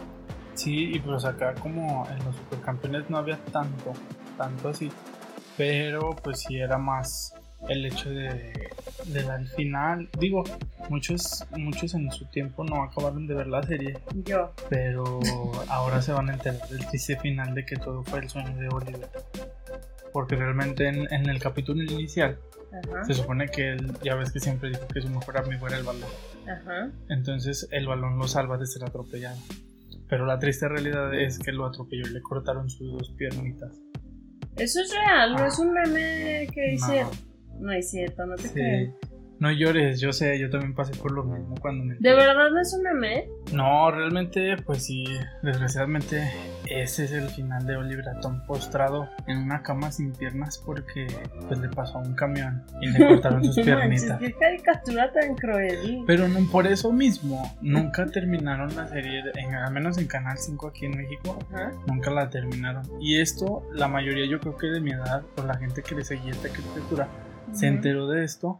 [0.56, 3.94] Sí, y pues acá como en los supercampeones no había tanto,
[4.38, 4.92] tanto así.
[5.58, 7.34] Pero pues sí era más
[7.70, 8.70] el hecho de
[9.06, 10.10] del al final.
[10.20, 10.44] Digo,
[10.90, 13.98] muchos, muchos en su tiempo no acabaron de ver la serie.
[14.24, 14.52] Yo.
[14.70, 15.20] Pero
[15.70, 18.68] ahora se van a enterar del triste final de que todo fue el sueño de
[18.70, 19.10] Oliver.
[20.12, 22.38] Porque realmente en, en el capítulo inicial
[22.72, 25.78] Ajá, se supone que él, ya ves que siempre dijo que su mejor amigo era
[25.78, 26.10] el balón.
[26.48, 26.90] ajá.
[27.10, 29.38] Entonces el balón lo salva de ser atropellado.
[30.08, 33.76] Pero la triste realidad es que lo atropelló y le cortaron sus dos piernitas.
[34.56, 35.48] Eso es real, no Ah.
[35.48, 37.02] es un meme que dice...
[37.04, 37.12] No,
[37.60, 38.88] No es cierto, no te creo.
[38.88, 39.08] sí.
[39.38, 41.96] No llores, yo sé, yo también pasé por lo mismo cuando me...
[42.00, 43.28] ¿De verdad no es un meme?
[43.52, 45.04] No, realmente, pues sí,
[45.44, 46.32] desgraciadamente
[46.70, 51.08] ese es el final de Oliver Atom postrado en una cama sin piernas porque
[51.48, 54.20] pues le pasó a un camión y le cortaron sus piernitas.
[54.20, 56.04] qué caricatura tan cruel.
[56.08, 60.68] Pero no, por eso mismo, nunca terminaron la serie, en- al menos en Canal 5
[60.70, 61.74] aquí en México, Ajá.
[61.88, 62.84] nunca la terminaron.
[63.02, 66.04] Y esto, la mayoría yo creo que de mi edad, o la gente que le
[66.06, 67.08] seguía esta caricatura,
[67.52, 68.60] se enteró de esto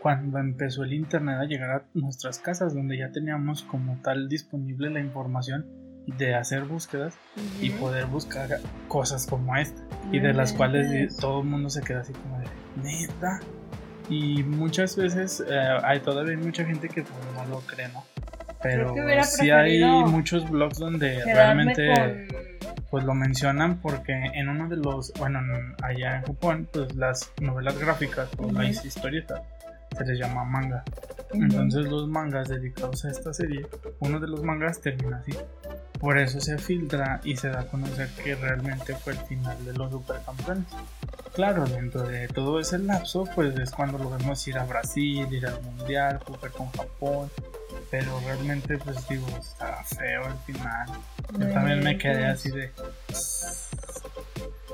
[0.00, 4.90] cuando empezó el internet a llegar a nuestras casas, donde ya teníamos como tal disponible
[4.90, 5.64] la información
[6.06, 7.16] de hacer búsquedas
[7.62, 11.16] y poder buscar cosas como esta, y de las cuales inventes.
[11.16, 12.46] todo el mundo se queda así como de
[12.82, 13.40] neta.
[14.10, 18.04] Y muchas veces eh, hay todavía mucha gente que pues, no lo cree, ¿no?
[18.62, 22.28] Pero sí hay muchos blogs donde realmente.
[22.94, 27.28] Pues lo mencionan porque en uno de los, bueno, en- allá en Japón, pues las
[27.40, 28.52] novelas gráficas o Ujú.
[28.52, 29.40] las historietas
[29.98, 30.84] se les llama manga.
[31.32, 33.66] Entonces los mangas dedicados a esta serie,
[33.98, 35.32] uno de los mangas termina así.
[35.98, 39.72] Por eso se filtra y se da a conocer que realmente fue el final de
[39.72, 40.66] los supercampeones.
[41.34, 45.48] Claro, dentro de todo ese lapso, pues es cuando lo vemos ir a Brasil, ir
[45.48, 47.28] al Mundial, jugar con Japón.
[47.90, 50.88] Pero realmente, pues digo, está feo el final.
[51.38, 52.70] Yo también me quedé así de.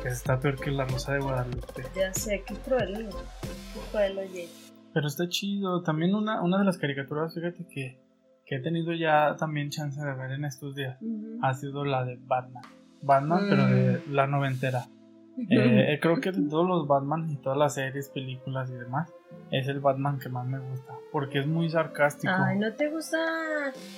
[0.02, 1.84] Que está peor que la Rosa de Guadalupe.
[1.94, 3.08] Ya sé, qué cruel.
[3.74, 4.48] Qué cruel, oye.
[4.94, 5.82] Pero está chido.
[5.82, 8.00] También una, una de las caricaturas, fíjate que,
[8.46, 10.98] que he tenido ya también chance de ver en estos días
[11.42, 12.62] ha sido la de Batman.
[13.02, 14.12] Batman, pero de Mm.
[14.14, 14.86] la noventera.
[15.38, 19.12] Eh, creo que de todos los Batman y todas las series, películas y demás,
[19.50, 20.94] es el Batman que más me gusta.
[21.12, 22.32] Porque es muy sarcástico.
[22.32, 23.18] Ay, ¿no te gusta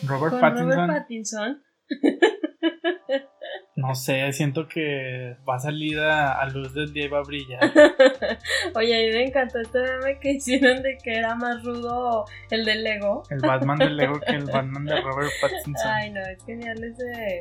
[0.07, 1.63] Robert con Pattinson, Robert Pattinson?
[3.77, 7.23] no sé, siento que va a salir a, a luz del día y va a
[7.23, 7.61] brillar.
[8.75, 12.65] Oye, a mí me encantó este meme que hicieron de que era más rudo el
[12.65, 13.23] del Lego.
[13.31, 15.91] El Batman de Lego que el Batman de Robert Pattinson.
[15.91, 17.39] Ay, no, es genial ese.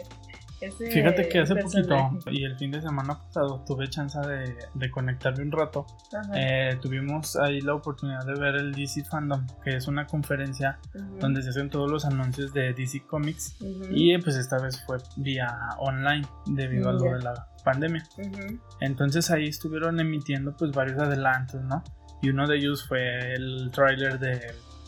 [0.62, 2.15] Ese Fíjate que hace personaje.
[2.15, 5.86] poquito y el fin de semana pasado tuve chance de, de conectarme un rato.
[6.36, 10.80] Eh, tuvimos ahí la oportunidad de ver el DC Fandom, que es una conferencia
[11.19, 14.97] donde se hacen todos los anuncios de DC Comics ujú, y pues esta vez fue
[15.17, 15.47] vía
[15.80, 18.04] online debido a lo de la pandemia.
[18.80, 21.84] Entonces ahí estuvieron emitiendo pues varios adelantos, ¿no?
[22.21, 24.39] Y uno de ellos fue el tráiler de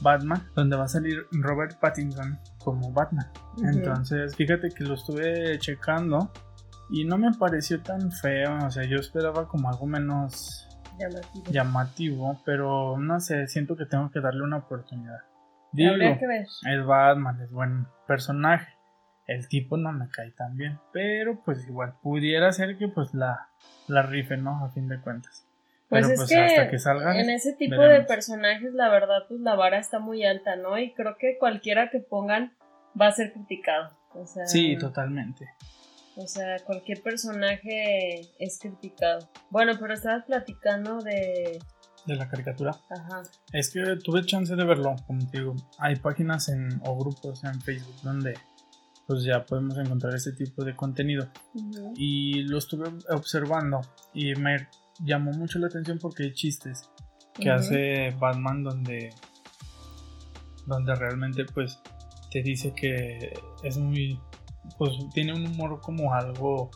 [0.02, 3.28] Batman, donde va a salir Robert Pattinson como Batman.
[3.64, 6.32] Entonces, fíjate que lo estuve checando
[6.90, 10.68] y no me pareció tan feo, o sea, yo esperaba como algo menos
[11.00, 11.52] Llamativo.
[11.52, 15.20] llamativo, pero no sé, siento que tengo que darle una oportunidad.
[15.72, 16.46] Digo, que ver.
[16.46, 18.72] es Batman, es buen personaje.
[19.26, 23.50] El tipo no me cae tan bien, pero pues igual pudiera ser que pues la,
[23.88, 24.64] la rife, ¿no?
[24.64, 25.43] A fin de cuentas.
[25.94, 28.08] Pues pero es pues que hasta que salga en ese tipo veremos.
[28.08, 30.78] de personajes, la verdad, pues la vara está muy alta, ¿no?
[30.78, 32.54] Y creo que cualquiera que pongan
[33.00, 33.92] va a ser criticado.
[34.16, 35.50] O sea, Sí, totalmente.
[36.16, 39.28] O sea, cualquier personaje es criticado.
[39.50, 41.60] Bueno, pero estabas platicando de.
[42.06, 42.72] De la caricatura.
[42.90, 43.24] Ajá.
[43.52, 45.56] Es que tuve chance de verlo, como te digo.
[45.80, 48.38] Hay páginas en, o grupos en Facebook donde
[49.08, 51.28] pues ya podemos encontrar este tipo de contenido.
[51.96, 53.82] Y lo estuve observando
[54.14, 54.68] y me
[55.00, 56.90] llamó mucho la atención porque hay chistes
[57.36, 59.10] que hace Batman donde
[60.66, 61.80] donde realmente pues
[62.32, 64.20] te dice que es muy
[64.78, 66.70] pues tiene un humor como algo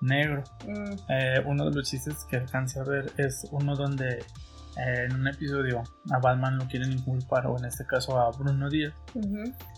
[0.00, 0.42] negro.
[0.66, 5.14] Mm, Eh, uno de los chistes que alcancé a ver es uno donde eh, en
[5.14, 8.94] un episodio a Batman lo quieren inculpar o en este caso a Bruno Díaz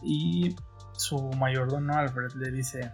[0.02, 0.54] y
[0.96, 2.92] su mayordomo Alfred le dice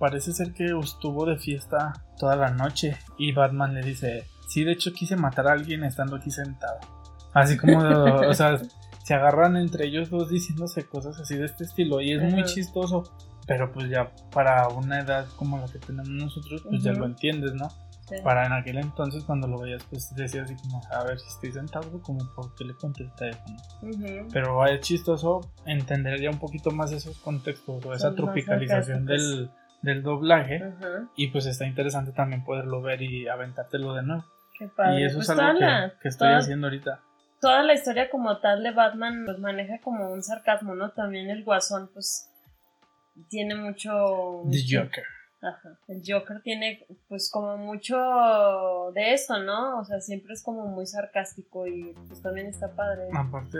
[0.00, 4.72] parece ser que estuvo de fiesta toda la noche y Batman le dice sí de
[4.72, 6.78] hecho quise matar a alguien estando aquí sentado
[7.34, 8.58] así como o sea
[9.04, 13.04] se agarran entre ellos dos diciéndose cosas así de este estilo y es muy chistoso
[13.46, 17.00] pero pues ya para una edad como la que tenemos nosotros pues ya Ujú.
[17.00, 17.68] lo entiendes no
[18.10, 18.16] Sí.
[18.24, 21.52] para en aquel entonces cuando lo veías pues decías así como a ver si estoy
[21.52, 23.38] sentado como por qué le contesta eso
[23.82, 23.88] ¿no?
[23.88, 24.28] Ujú.
[24.32, 29.48] pero es chistoso entender ya un poquito más esos contextos o esa Son tropicalización del,
[29.82, 31.08] del doblaje Ajá.
[31.16, 34.24] y pues está interesante también poderlo ver y aventártelo de nuevo
[34.58, 35.00] Qué padre.
[35.00, 37.00] y eso Pues es algo que, que estoy toda- haciendo ahorita
[37.40, 40.90] Toda la historia como tal de Batman pues maneja como un sarcasmo, ¿no?
[40.90, 42.30] También el Guasón pues
[43.30, 44.42] tiene mucho...
[44.50, 45.04] The Joker
[45.42, 45.70] Ajá.
[45.88, 47.96] El Joker tiene pues como mucho
[48.94, 49.78] de esto, ¿no?
[49.78, 53.08] O sea, siempre es como muy sarcástico y pues también está padre.
[53.14, 53.56] aparte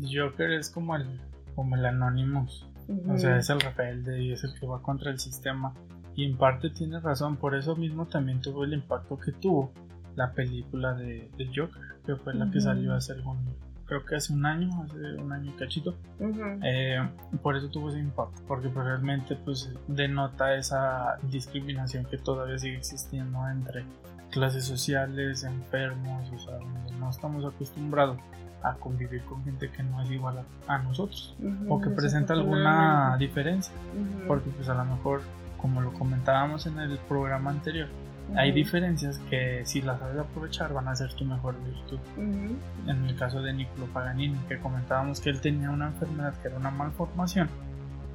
[0.00, 1.20] The Joker es como el
[1.54, 3.12] como el Anonymous Ujú.
[3.12, 5.72] o sea es el rebelde y es el que va contra el sistema
[6.14, 9.72] y en parte tiene razón por eso mismo también tuvo el impacto que tuvo
[10.16, 12.66] la película de, de Joker que fue la que Ujú.
[12.66, 13.38] salió hace algún
[13.86, 16.40] creo que hace un año hace un año y cachito Ujú.
[16.62, 17.06] Eh,
[17.42, 22.76] por eso tuvo ese impacto, porque pues, realmente pues denota esa discriminación que todavía sigue
[22.76, 23.84] existiendo entre
[24.30, 26.58] clases sociales, enfermos, o sea,
[26.98, 28.18] no estamos acostumbrados
[28.64, 32.32] a convivir con gente que no es igual a, a nosotros Ujú, o que presenta
[32.32, 34.26] alguna diferencia, Ujú.
[34.26, 35.20] porque pues a lo mejor,
[35.58, 37.88] como lo comentábamos en el programa anterior,
[38.36, 38.56] hay Ujú.
[38.56, 43.42] diferencias que si las sabes aprovechar van a ser tu mejor virtud en el caso
[43.42, 47.48] de Niccolo Paganini, que comentábamos que él tenía una enfermedad que era una malformación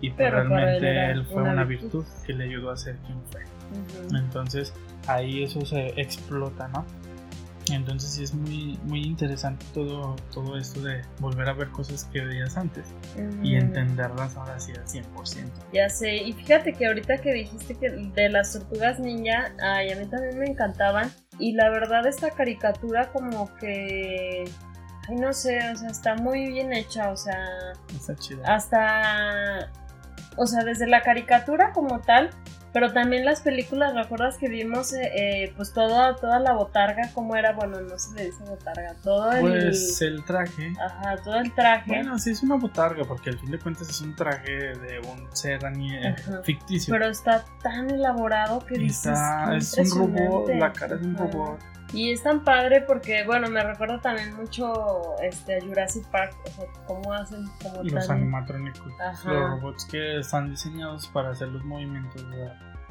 [0.01, 2.03] y pues él realmente era él fue una una, virtud.
[2.05, 2.25] virtud.
[2.25, 3.41] que le ayudó a ser quien fue.
[4.17, 4.73] Entonces
[5.07, 6.85] ahí eso se explota, ¿no?
[7.73, 12.21] Entonces sí es muy, muy interesante todo, todo esto de volver a ver cosas que
[12.21, 12.85] veías antes
[13.43, 15.49] y entenderlas ahora sí al 100%.
[15.73, 19.95] Ya sé, y fíjate que ahorita que dijiste que de las tortugas ninja, ay, a
[19.95, 21.11] mí también me encantaban.
[21.37, 24.43] Y la verdad, esta caricatura, como que.
[25.07, 27.45] ay, no sé, o sea, está muy bien hecha, o sea,
[27.95, 28.43] Está chida.
[28.45, 29.71] hasta,
[30.35, 32.29] o sea, desde la caricatura como tal,
[32.73, 37.35] pero también las películas, ¿recuerdas que vimos, eh, eh, pues toda, toda la botarga, cómo
[37.35, 37.53] era?
[37.53, 39.41] Bueno, no se le dice botarga, todo el...
[39.41, 40.73] Pues el traje.
[40.83, 41.87] Ajá, todo el traje.
[41.87, 45.27] Bueno, sí es una botarga, porque al fin de cuentas es un traje de un
[45.35, 46.93] ser eh, ficticio.
[46.93, 49.13] Pero está tan elaborado que dices.
[49.13, 50.55] está- "Qué es un robot, impresionante".
[50.59, 51.59] la cara es un robot.
[51.91, 56.49] Y es tan padre porque, bueno, me recuerda también mucho este, a Jurassic Park, o
[56.49, 58.17] sea, cómo hacen como Los tan...
[58.17, 59.31] animatrónicos, Ajá.
[59.33, 62.23] los robots que están diseñados para hacer los movimientos,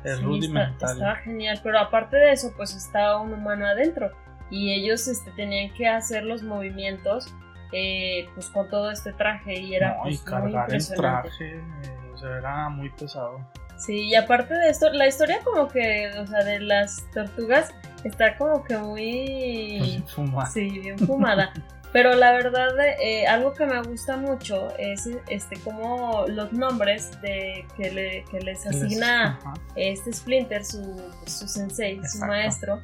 [0.03, 0.73] es Sí, rudimentario.
[0.73, 4.11] está- estaba genial, pero aparte de eso, pues estaba un humano adentro
[4.51, 7.33] y ellos este, tenían que hacer los movimientos
[7.73, 11.29] eh, pues con todo este traje y era No, pues, y muy cargar el impresionante.
[11.29, 13.47] traje, eh, o sea, era muy pesado.
[13.77, 17.73] Sí, y aparte de esto, la historia como que, o sea, de las tortugas
[18.05, 19.79] está como que muy...
[19.79, 20.47] Pues, fuma.
[20.47, 21.53] Sí, bien fumada.
[21.93, 22.69] Pero la verdad,
[23.01, 28.41] eh, algo que me gusta mucho es este como los nombres de que, le, que
[28.41, 29.39] les asigna
[29.75, 32.83] este Splinter, su, su sensei, su maestro,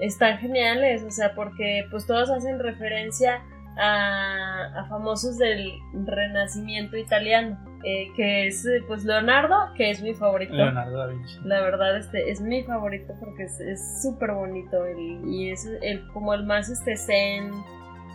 [0.00, 3.42] están geniales, o sea, porque pues todos hacen referencia
[3.76, 5.70] a, a famosos del
[6.06, 10.54] renacimiento italiano, eh, que es eh, pues Leonardo, que es mi favorito.
[10.54, 11.38] Leonardo da Vinci.
[11.44, 16.34] La verdad, este es mi favorito porque es- súper bonito el- y es el, como
[16.34, 17.50] el más este zen.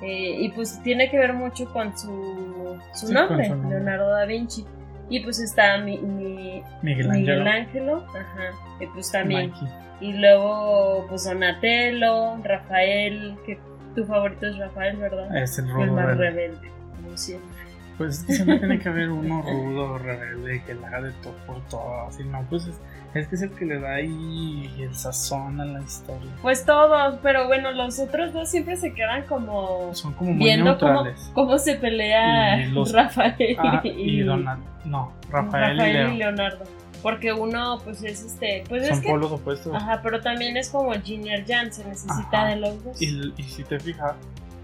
[0.03, 3.77] eh, y pues tiene que ver mucho con su, su Sí, nombre, con su nombre.
[3.77, 4.65] Leonardo da Vinci.
[5.09, 7.87] Y pues está mi, mi- Miguel Miguel Ángel.
[7.87, 9.51] Ángelo, ajá, y pues también.
[9.51, 9.67] Mikey.
[9.99, 13.59] Y luego pues Donatello, Rafael, que
[13.93, 15.37] tu favorito es Rafael, ¿verdad?
[15.37, 16.29] Es el el más rebelde.
[16.47, 17.60] rebelde, como siempre.
[18.01, 21.33] Pues es que siempre tiene que haber uno rudo, rebelde, que le haga de todo
[21.45, 22.07] por todo.
[22.07, 22.75] Así no, pues es,
[23.13, 26.31] es que es el que le da ahí el sazón a la historia.
[26.41, 30.77] Pues todos, pero bueno, los otros dos siempre se quedan como Son como muy viendo
[30.79, 31.31] cómo, neutrales.
[31.35, 34.63] cómo se pelea los- Rafael Ah, y, y Donald.
[34.85, 36.09] No, Rafael, Rafael y Leo.
[36.13, 36.63] y Leonardo.
[37.03, 39.75] Porque uno, pues es este, pues Son es que, polos opuestos.
[39.75, 42.45] ajá, pero también es como el Yang, se necesita Ajá.
[42.47, 43.01] de los dos.
[43.01, 44.13] Y, y si te fijas,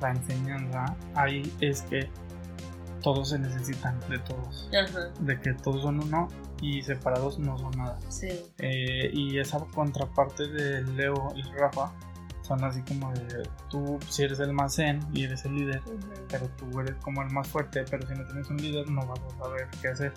[0.01, 2.07] la enseñanza ahí es que
[3.13, 4.69] todos se necesitan de todos.
[4.77, 6.27] Ajá, De que todos son uno
[6.61, 7.97] y separados no son nada.
[8.09, 8.27] sí.
[8.57, 11.93] Eh, y esa contraparte de Leo y Rafa
[12.41, 15.81] son así como de tú si eres el más zen y eres el líder,
[16.29, 19.19] pero tú eres como el más fuerte, pero si no tienes un líder no vas
[19.21, 20.13] a saber qué hacer.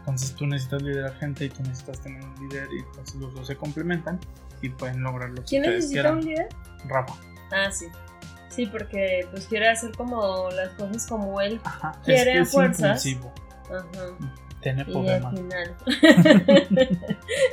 [0.00, 3.46] Entonces tú necesitas liderar gente y tú necesitas tener un líder y entonces los dos
[3.46, 4.18] se complementan
[4.62, 6.18] y pueden lograr lo que ¿Quién necesita quieran.
[6.18, 6.48] un líder?
[6.88, 7.14] Rafa.
[7.52, 7.86] Ah, sí.
[8.52, 11.60] Sí, porque pues quiere hacer como las cosas como él.
[11.64, 11.92] Ajá.
[12.04, 13.06] Quiere es que es fuerzas.
[13.06, 13.32] impulsivo,
[13.70, 14.30] Ajá.
[14.60, 15.76] tiene Y al final.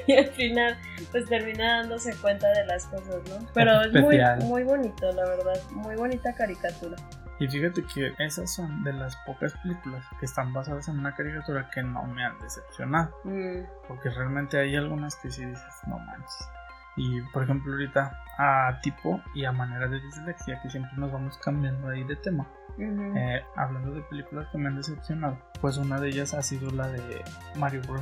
[0.08, 0.78] y al final,
[1.12, 3.48] pues termina dándose cuenta de las cosas, ¿no?
[3.54, 5.60] Pero es muy, muy bonito, la verdad.
[5.72, 6.98] Muy bonita caricatura.
[7.40, 11.70] Y fíjate que esas son de las pocas películas que están basadas en una caricatura
[11.74, 13.16] que no me han decepcionado.
[13.24, 16.50] Mm, Porque realmente hay algunas que sí dices, no manches.
[17.02, 21.38] Y por ejemplo, ahorita a tipo y a manera de dislexia, que siempre nos vamos
[21.38, 22.46] cambiando ahí de tema.
[22.78, 26.88] eh, hablando de películas que me han decepcionado, pues una de ellas ha sido la
[26.90, 27.22] de
[27.56, 28.02] Mario Bros.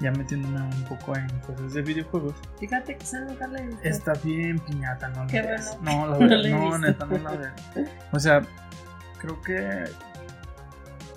[0.00, 2.34] Ya metiéndome un poco en cosas de videojuegos.
[2.58, 3.80] Fíjate que esa nunca la he visto.
[3.82, 5.78] Está bien piñata, no la Qué veas.
[5.82, 6.06] bueno.
[6.06, 6.78] No, la No he No, visto.
[6.78, 7.54] neta, no la veas.
[8.12, 8.42] O sea,
[9.18, 9.84] creo que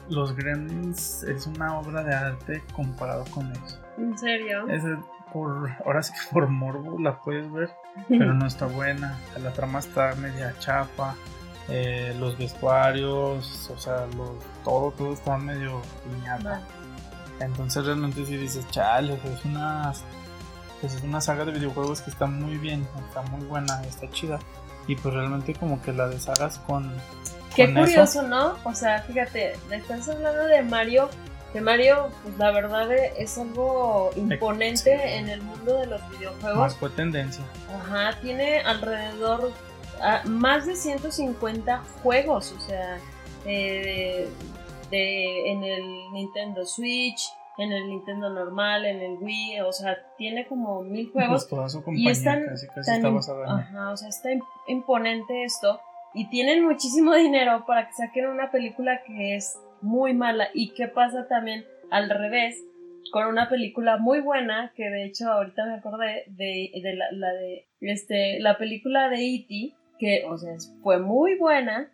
[0.10, 3.80] Los Gremlins es una obra de arte comparado con ellos.
[3.98, 4.68] ¿En serio?
[4.70, 4.84] Es
[5.34, 7.70] por, ahora sí que por morbo la puedes ver,
[8.08, 9.18] pero no está buena.
[9.42, 11.15] La trama está media chafa.
[11.72, 16.62] eh, los vestuarios, o sea, lo- todo, todo está medio piñata.
[17.39, 19.94] Entonces realmente si dices, chale, pues es una,
[20.82, 24.39] pues es una saga de videojuegos que está muy bien, está muy buena, está chida.
[24.88, 26.92] Y pues realmente como que la deshagas con...
[27.56, 27.86] Qué con eso.
[27.86, 28.56] curioso, ¿no?
[28.63, 31.08] O sea, fíjate, estás hablando de Mario.
[31.54, 35.14] Que Mario, pues la verdad eh, es algo imponente Sí.
[35.14, 36.58] en el mundo de los videojuegos.
[36.58, 37.44] Más fue tendencia.
[37.74, 39.52] Ajá, tiene alrededor
[40.02, 43.00] ah, más de 150 juegos, o sea,
[43.46, 44.30] eh,
[44.92, 47.22] de, en el Nintendo Switch,
[47.58, 51.48] en el Nintendo normal, en el Wii, o sea, tiene como mil Pues juegos.
[51.50, 54.44] toda su y compañía es tan, casi casi tan está ajá, o sea, está im-
[54.68, 55.80] imponente esto.
[56.14, 60.50] Y tienen muchísimo dinero para que saquen una película que es muy mala.
[60.54, 62.63] ¿Y qué pasa también al revés?
[63.12, 67.32] Con una película muy buena, que de hecho ahorita me acordé de, de la, la
[67.34, 70.54] de este, la película de E.T., que, o sea,
[70.84, 71.92] fue muy buena,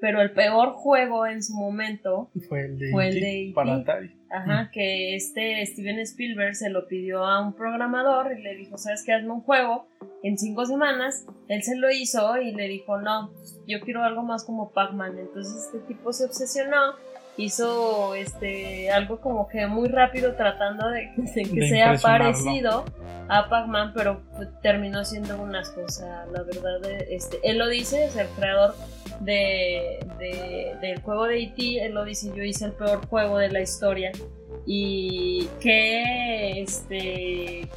[0.00, 3.54] pero el peor juego en su momento Fue el de, Fue el de E.T..
[3.54, 4.14] para Atari.
[4.30, 4.70] Ajá, Mm.
[4.72, 9.14] que este Steven Spielberg se lo pidió a un programador y le dijo, ¿sabes qué?
[9.14, 9.86] Hazme un juego
[10.22, 13.30] en cinco semanas, él se lo hizo y le dijo, no,
[13.66, 15.18] yo quiero algo más como Pac-Man.
[15.18, 16.92] Entonces este tipo se obsesionó,
[17.38, 22.84] hizo este algo como que muy rápido tratando de, que sea parecido
[23.28, 24.22] a Pac-Man, pero
[24.62, 28.74] terminó siendo unas cosas, la verdad, este, él lo dice, es el creador
[29.20, 29.98] de,
[30.80, 34.12] del juego de E.T., él lo dice, yo hice el peor juego de la historia
[34.66, 37.68] y que este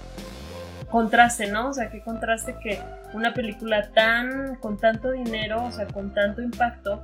[0.92, 1.70] contraste, ¿no?
[1.70, 2.80] O sea, qué contraste que
[3.14, 7.02] una película tan con tanto dinero, o sea, con tanto impacto,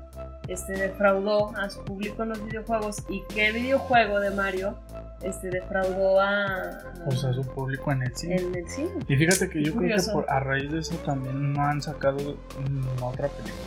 [0.47, 4.77] este defraudó a su público en los videojuegos y qué videojuego de Mario
[5.21, 8.35] este defraudó a, o sea, su público en el cine.
[8.35, 8.89] En el cine.
[9.07, 12.37] Y fíjate que yo creo que por, a raíz de eso también no han sacado
[13.01, 13.63] otra película.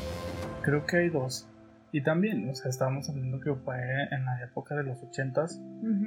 [0.62, 1.48] Creo que hay dos.
[1.92, 3.76] Y también, o sea, estábamos hablando que fue
[4.12, 5.60] en la época de los ochentas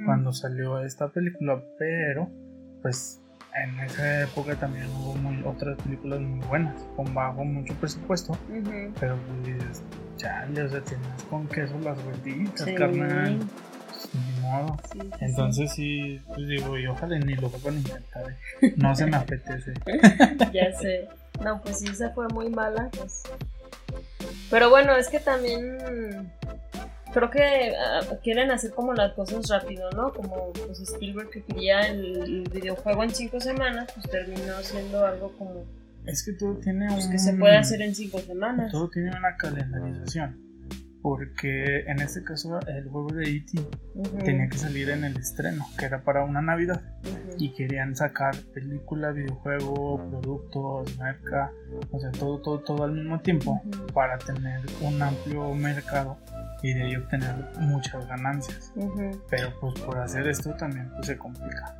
[0.06, 2.30] cuando salió esta película, pero
[2.80, 3.20] pues
[3.54, 8.36] en esa época también hubo muy, otras películas muy buenas, con bajo mucho presupuesto,
[8.98, 9.82] pero pues
[10.16, 13.38] chale, o sea, tienes con queso las gorditas, carnal.
[13.38, 14.76] Pues, ni modo.
[15.20, 18.30] Entonces sí, pues digo, y ojalá ni lo vuelvan a intentar.
[18.60, 18.74] ¿eh?
[18.76, 19.72] No se me apetece.
[20.52, 21.08] ya sé.
[21.42, 23.22] No, pues sí, esa fue muy mala, pues.
[24.50, 26.32] Pero bueno, es que también
[27.14, 30.12] creo que ah, quieren hacer como las cosas rápido, ¿no?
[30.12, 35.64] Como pues Spielberg que quería el, videojuego en cinco semanas, pues terminó siendo algo como...
[36.04, 38.70] Es que todo tiene pues, que se puede hacer en cinco semanas.
[38.70, 40.42] Todo tiene una calendarización.
[41.00, 43.60] Porque en este caso el juego de E.T.
[44.24, 46.80] tenía que salir en el estreno, que era para una Navidad.
[47.38, 51.52] Y querían sacar película, videojuego, productos, marca,
[51.90, 53.62] o sea, todo, todo, todo al mismo tiempo
[53.92, 56.16] para tener un amplio mercado
[56.64, 58.72] y de ahí obtener muchas ganancias.
[59.28, 61.76] Pero pues por hacer esto también pues, se complica.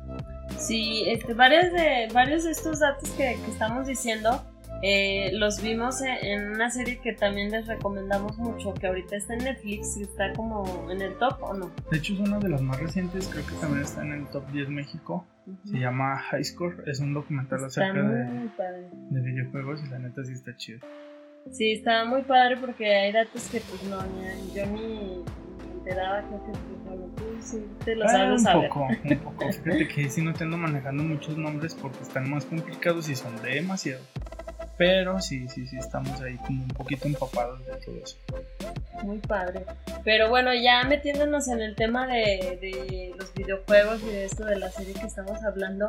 [0.59, 4.45] Sí, este, varios, de, varios de estos datos que, estamos diciendo
[4.83, 9.45] eh, los vimos en una serie que también les recomendamos mucho, que ahorita está en
[9.45, 11.71] Netflix y está como en el top o no.
[11.89, 14.47] De hecho es una de las más recientes, creo que también está en el top
[14.51, 15.25] 10 México.
[15.63, 18.49] Se llama High Score, es un documental acerca de,
[19.09, 20.79] de videojuegos y la neta sí está chido.
[21.51, 23.99] Sí, estaba muy padre porque hay datos que pues no,
[24.53, 25.23] yo ni
[25.73, 29.51] enteraba, creo que pues, bueno, tú sí te lo ah, sabes un poco, un poco.
[29.51, 33.41] Fíjate que sí no te ando manejando muchos nombres porque están más complicados y son
[33.41, 34.01] demasiado.
[34.77, 38.17] Pero sí, sí, sí, estamos ahí como un poquito empapados de todo eso.
[39.03, 39.65] Muy padre.
[40.03, 44.69] Pero bueno, ya metiéndonos en el tema de, los videojuegos y de esto de la
[44.69, 45.87] serie que estamos hablando,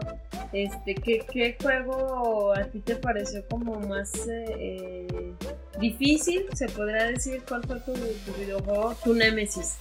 [0.53, 5.35] este, ¿qué, qué juego a ti te pareció como más eh,
[5.81, 6.47] difícil?
[6.55, 9.79] Se podría decir cuál fue tu, tu videojuego, tu Nemesis.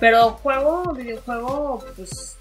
[0.00, 2.36] Pero juego, videojuego, pues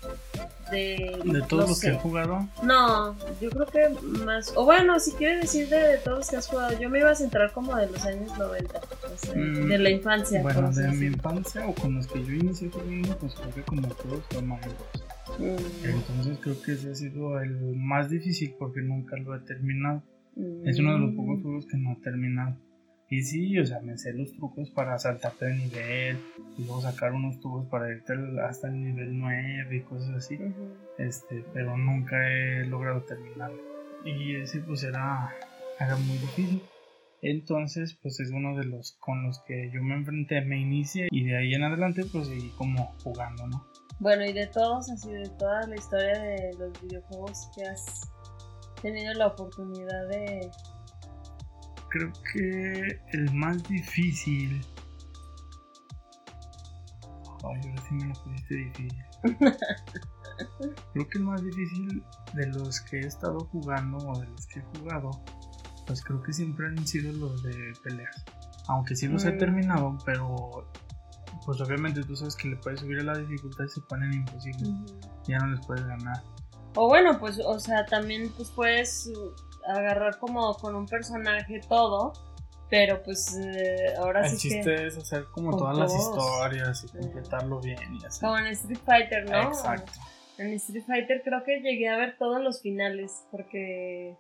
[0.72, 2.48] de, todos los que he jugado?
[2.64, 4.54] No, yo creo que más.
[4.56, 7.16] O bueno, si quieres decir de, todos los que has jugado, yo me iba a
[7.16, 8.82] centrar como de los años 90,
[9.36, 10.42] mm, de la infancia.
[10.42, 13.88] Bueno, de mi infancia o con los que yo inicié jugando, pues creo que como
[13.88, 14.72] todos fue Mario
[15.40, 15.86] mm.
[15.86, 20.04] Entonces creo que ese ha sido el más difícil porque nunca lo he terminado.
[20.66, 21.44] Es uno de los pocos mm.
[21.44, 22.56] juegos que no he terminado.
[23.10, 26.18] Y sí, o sea, me sé los trucos para saltarte de nivel
[26.58, 28.14] y luego sacar unos tubos para irte
[28.46, 30.38] hasta el nivel 9 y cosas así.
[30.98, 33.62] Este, pero nunca he logrado terminarlo.
[34.04, 35.34] Y ese pues era,
[35.80, 36.62] era muy difícil.
[37.22, 41.26] Entonces, pues es uno de los con los que yo me enfrenté, me inicié y
[41.26, 43.66] de ahí en adelante pues seguí como jugando, ¿no?
[44.00, 48.12] Bueno, y de todos, así de toda la historia de los videojuegos que has
[48.82, 50.52] tenido la oportunidad de
[51.90, 54.66] creo que el más difícil.
[57.44, 59.04] Ay, ahora sí me lo pusiste difícil.
[60.94, 64.60] creo que el más difícil de los que he estado jugando o de los que
[64.60, 65.12] he jugado,
[65.86, 68.26] pues creo que siempre han sido los de peleas.
[68.68, 69.38] Aunque sí los he mm.
[69.38, 70.70] terminado, pero
[71.46, 74.70] pues obviamente tú sabes que le puedes subir a la dificultad y se ponen imposibles.
[75.28, 76.22] Ya no les puedes ganar.
[76.76, 79.10] O bueno, pues, o sea, también pues puedes
[79.68, 82.14] agarrar como con un personaje todo,
[82.70, 84.34] pero pues eh, ahora sí.
[84.34, 88.20] El chiste es hacer como todas las historias y completarlo bien y así.
[88.22, 89.42] Como en Street Fighter, ¿no?
[89.44, 89.92] Exacto.
[90.38, 94.16] En Street Fighter creo que llegué a ver todos los finales porque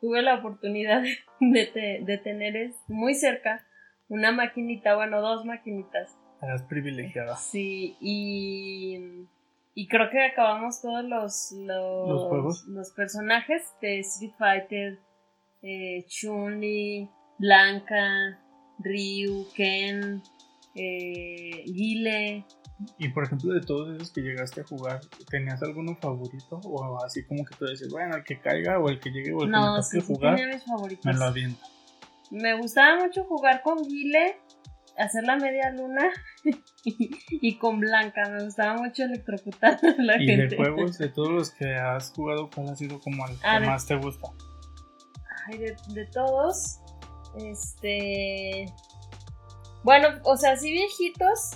[0.00, 1.02] tuve la oportunidad
[1.40, 3.64] de, de tener muy cerca
[4.08, 6.18] una maquinita, bueno, dos maquinitas.
[6.42, 7.36] Eras privilegiada.
[7.36, 9.28] Sí, y
[9.74, 14.98] y creo que acabamos todos los, los, los, personajes de Street Fighter,
[15.62, 17.08] eh, Chun-Li,
[17.38, 18.38] Blanca,
[18.78, 20.22] Ryu, Ken,
[20.74, 22.44] eh, Guile.
[22.98, 25.00] Y por ejemplo, de todos esos que llegaste a jugar,
[25.30, 26.60] ¿tenías alguno favorito?
[26.64, 29.44] O así como que tú dices, bueno, el que caiga o el que llegue o
[29.44, 31.06] el no, que me sí, toque jugar, tenía mis favoritos.
[31.06, 31.64] me lo aviento.
[32.30, 34.36] Me gustaba mucho jugar con Guile,
[34.98, 36.10] hacer la media luna
[36.84, 38.28] y, y con Blanca.
[38.30, 40.48] Me gustaba mucho electrocutar a la Y gente.
[40.48, 43.60] de juegos, de todos los que has jugado, ¿cuál ha sido como el Ah, que
[43.64, 44.28] de- más te gusta?
[45.48, 46.78] Ay, de, de todos.
[47.38, 48.66] Este.
[49.82, 51.52] Bueno, o sea, sí viejitos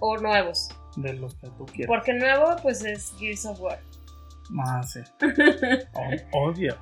[0.00, 0.68] o nuevos.
[0.96, 1.86] De los que tú quieras.
[1.88, 3.80] Porque nuevo, pues es Gears of War.
[4.66, 5.00] Ah, sí.
[6.32, 6.76] O- Obvio.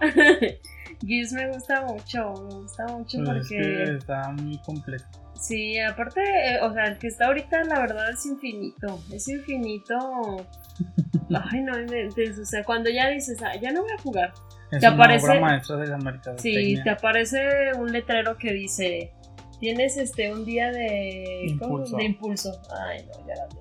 [1.06, 3.56] Gears me gusta mucho, me gusta mucho Pero es porque.
[3.62, 5.04] que está muy complejo.
[5.38, 9.00] Sí, aparte, eh, o sea, el que está ahorita, la verdad es infinito.
[9.12, 9.94] Es infinito.
[11.52, 12.38] Ay, no inventes.
[12.38, 14.32] O sea, cuando ya dices, ah, ya no voy a jugar.
[14.70, 16.38] Es Te una aparece- obra maestra de la.
[16.38, 19.12] Sí, te aparece un letrero que dice:
[19.60, 21.46] Tienes este un día de.
[21.46, 21.96] Impulso.
[21.96, 22.52] De impulso.
[22.86, 23.58] Ay, no, ya la vi.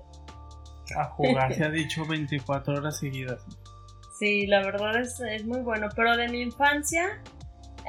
[0.96, 3.44] A jugar se ha dicho 24 horas seguidas.
[4.18, 5.88] Sí, la verdad es, es muy bueno.
[5.94, 7.22] Pero de mi infancia,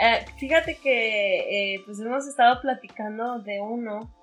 [0.02, 4.16] eh, fíjate que eh, pues hemos estado platicando de uno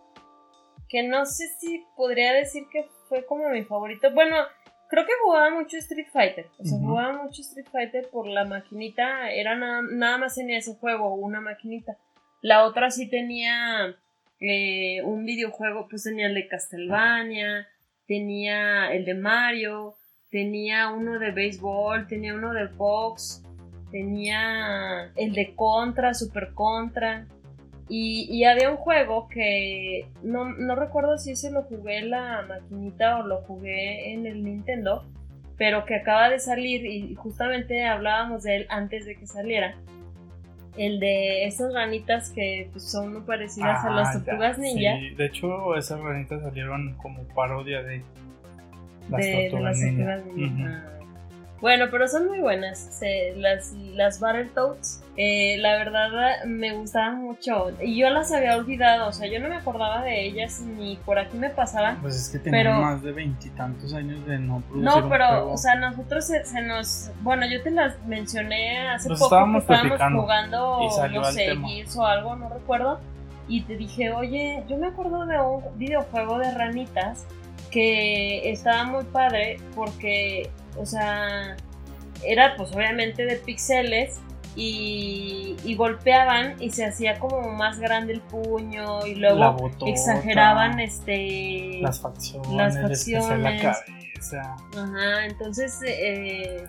[0.88, 4.12] que no sé si podría decir que fue como mi favorito.
[4.12, 4.36] Bueno,
[4.88, 6.46] creo que jugaba mucho Street Fighter.
[6.58, 9.30] O sea, jugaba mucho Street Fighter por la maquinita.
[9.30, 11.96] Era nada, nada más tenía ese juego, una maquinita.
[12.40, 13.96] La otra sí tenía
[14.40, 17.66] eh, un videojuego, pues tenía el de Castlevania,
[18.06, 19.96] tenía el de Mario,
[20.30, 23.42] tenía uno de béisbol, tenía uno de box,
[23.90, 27.26] tenía el de Contra, Super Contra.
[27.88, 32.44] Y, y había un juego que no, no recuerdo si ese lo jugué en la
[32.48, 35.04] maquinita o lo jugué en el Nintendo,
[35.56, 39.76] pero que acaba de salir y justamente hablábamos de él antes de que saliera.
[40.76, 44.96] El de esas ranitas que pues, son muy parecidas a las Ah, ya, tortugas ninja.
[44.98, 45.10] sí.
[45.14, 48.02] De hecho, esas ranitas salieron como parodia de
[49.08, 50.16] las de, de tortugas las ninja.
[50.16, 50.64] tortugas ninja.
[50.90, 50.95] Ujú.
[51.60, 52.78] Bueno, pero son muy buenas.
[52.78, 57.72] Se- las, las Battletoads, eh, la verdad me gustaban mucho.
[57.82, 61.18] Y yo las había olvidado, o sea, yo no me acordaba de ellas ni por
[61.18, 61.96] aquí me pasaban.
[62.02, 65.26] Pues es que tenían Pero- más de veintitantos años de no producir No, un pero,
[65.28, 65.52] juego.
[65.52, 67.10] o sea, nosotros se, se nos.
[67.22, 70.80] Bueno, yo te las mencioné hace Nos poco estábamos que estábamos jugando,
[71.12, 71.56] no sé.
[71.56, 73.00] Gears o algo, no recuerdo.
[73.48, 77.24] Y te dije, oye, yo me acuerdo de un videojuego de ranitas
[77.70, 81.56] que estaba muy padre porque, o sea,
[82.24, 84.20] era pues obviamente de píxeles
[84.54, 89.90] y, y golpeaban y se hacía como más grande el puño y La luego botota,
[89.90, 93.62] exageraban este las facciones, las la facciones.
[93.62, 94.56] cabeza.
[94.76, 96.64] Ajá, entonces eh,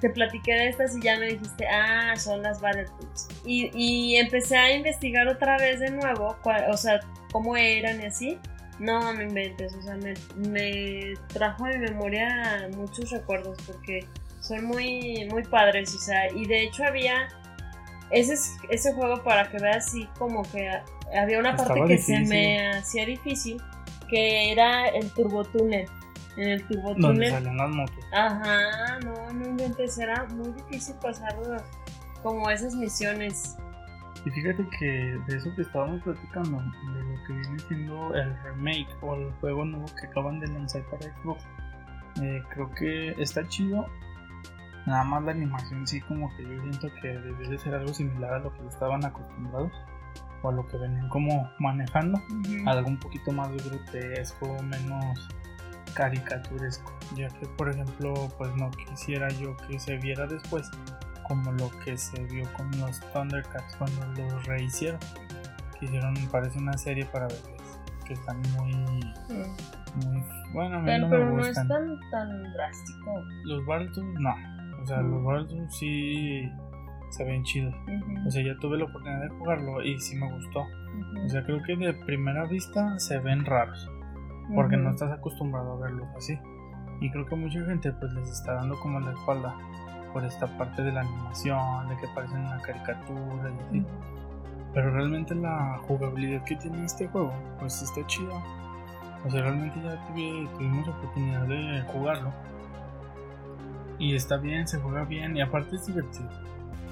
[0.00, 3.28] te platiqué de estas y ya me dijiste, ah, son las Battletoads.
[3.44, 7.00] Y, y empecé a investigar otra vez de nuevo, cua- o sea,
[7.32, 8.38] cómo eran y así.
[8.82, 10.14] No, me inventes, o sea, me,
[10.48, 14.06] me trajo de memoria muchos recuerdos porque
[14.40, 17.28] son muy, muy padres, o sea, y de hecho había
[18.10, 20.68] ese, es- ese juego para que veas así como que
[21.16, 23.62] había una parte que se me hacía difícil,
[24.10, 25.88] que era el turbotúnel.
[26.36, 28.04] En el turbotúnel las motos.
[28.12, 31.36] Ajá, no, no inventes, era muy difícil pasar
[32.22, 33.54] como esas misiones.
[34.24, 38.88] Y fíjate que de eso que estábamos platicando, de lo que viene siendo el remake
[39.00, 41.44] o el juego nuevo que acaban de lanzar para Xbox,
[42.22, 43.86] eh, creo que está chido.
[44.86, 48.34] Nada más la animación sí como que yo siento que debe de ser algo similar
[48.34, 49.72] a lo que estaban acostumbrados
[50.42, 52.20] o a lo que venían como manejando.
[52.66, 55.28] Algo un poquito más grotesco, menos
[55.94, 60.70] caricaturesco, ya que por ejemplo pues no quisiera yo que se viera después
[61.32, 65.00] como lo que se vio con los Thundercats cuando los rehicieron.
[65.78, 70.06] Que hicieron, parece una serie para bebés que están muy, Mm.
[70.08, 70.22] muy
[70.52, 71.68] bueno, a mí Pero, no pero me no es gustan.
[71.68, 73.24] tan, tan drástico.
[73.44, 74.34] Los Battletoads no,
[74.82, 75.10] o sea, Mm.
[75.10, 76.50] los Battletoads sí
[77.10, 77.74] se ven chidos.
[78.26, 80.60] O sea, ya tuve la oportunidad de jugarlo y sí me gustó.
[81.24, 83.88] O sea, creo que de primera vista se ven raros.
[84.56, 86.36] porque no estás acostumbrado a verlos así.
[87.00, 89.54] Y creo que mucha gente pues les está dando como la espalda
[90.12, 93.86] por esta parte de la animación, de que parecen una caricatura y así.
[94.74, 98.32] Pero realmente la jugabilidad que tiene este juego pues está chida.
[99.24, 102.32] O sea, realmente ya tuve- tuvimos oportunidad de jugarlo.
[103.98, 106.28] Y está bien, se juega bien y aparte es divertido.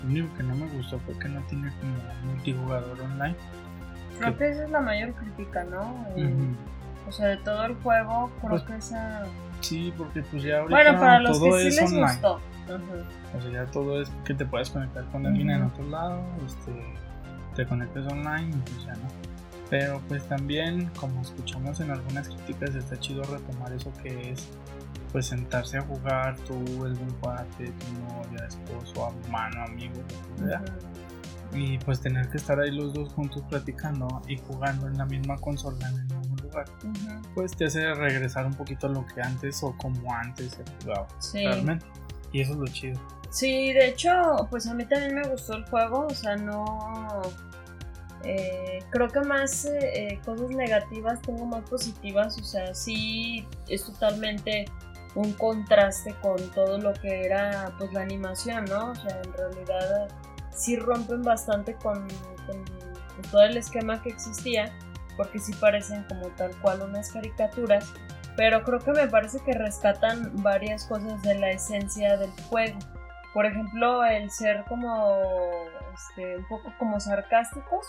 [0.05, 3.37] Lo único que no me gustó fue que no tiene como multijugador online.
[4.19, 6.07] Creo que esa es la mayor crítica, ¿no?
[6.17, 7.09] Eh, Ujú.
[7.09, 9.25] O sea, de todo el juego, creo Pues, que esa...
[9.61, 12.07] Sí, porque pues ya ahorita Bueno, para los todo que sí es les online.
[12.13, 12.41] gustó.
[12.77, 15.73] O sea, ya todo es que te puedes conectar con alguien en Ujú.
[15.73, 16.73] otro lado, este,
[17.57, 19.09] te conectas online y pues ya no.
[19.71, 24.49] Pero pues también, como escuchamos en algunas críticas, está chido retomar eso que es
[25.13, 29.95] pues sentarse a jugar tú, el cuate, tu novia, esposo, hermano, amigo,
[31.53, 35.37] Y pues tener que estar ahí los dos juntos platicando y jugando en la misma
[35.39, 36.65] consola en el mismo lugar.
[37.35, 41.09] Pues te hace regresar un poquito a lo que antes o como antes se jugaba.
[41.35, 41.87] Realmente.
[42.33, 43.01] Y eso es lo chido.
[43.31, 44.11] Sí, de hecho,
[44.51, 47.23] pues a mí también me gustó el juego, o sea, no...
[48.23, 54.67] Eh, creo que más eh, cosas negativas tengo más positivas, o sea, sí es totalmente
[55.15, 58.91] un contraste con todo lo que era pues la animación, ¿no?
[58.91, 60.09] O sea, en realidad
[60.55, 62.07] sí rompen bastante con,
[63.31, 64.73] todo el esquema que existía,
[65.17, 67.87] porque sí parecen como tal cual unas caricaturas,
[68.41, 72.79] pero creo que me parece que rescatan varias cosas de la esencia del juego.
[73.35, 75.19] Por ejemplo, el ser como
[75.93, 77.85] este, un poco como sarcásticos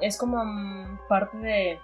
[0.00, 1.78] es como mm, parte de,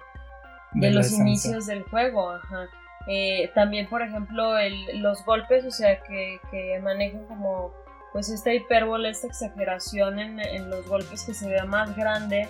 [0.72, 2.66] de, los inicios del juego, ajá.
[3.06, 4.54] Eh, también, por ejemplo,
[4.94, 7.74] los golpes, o sea, que, que manejan como
[8.14, 12.48] pues esta hipérbole, esta exageración en, los golpes que se vea más grande,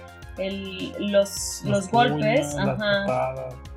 [1.00, 2.54] los, los, golpes,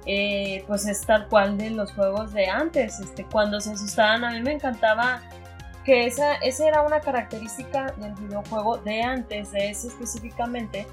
[0.06, 4.32] eh, pues es tal cual de los juegos de antes, este, cuando se asustaban, a
[4.32, 5.22] mí me encantaba
[5.84, 10.88] que esa, esa era una característica del videojuego de antes, de ese específicamente,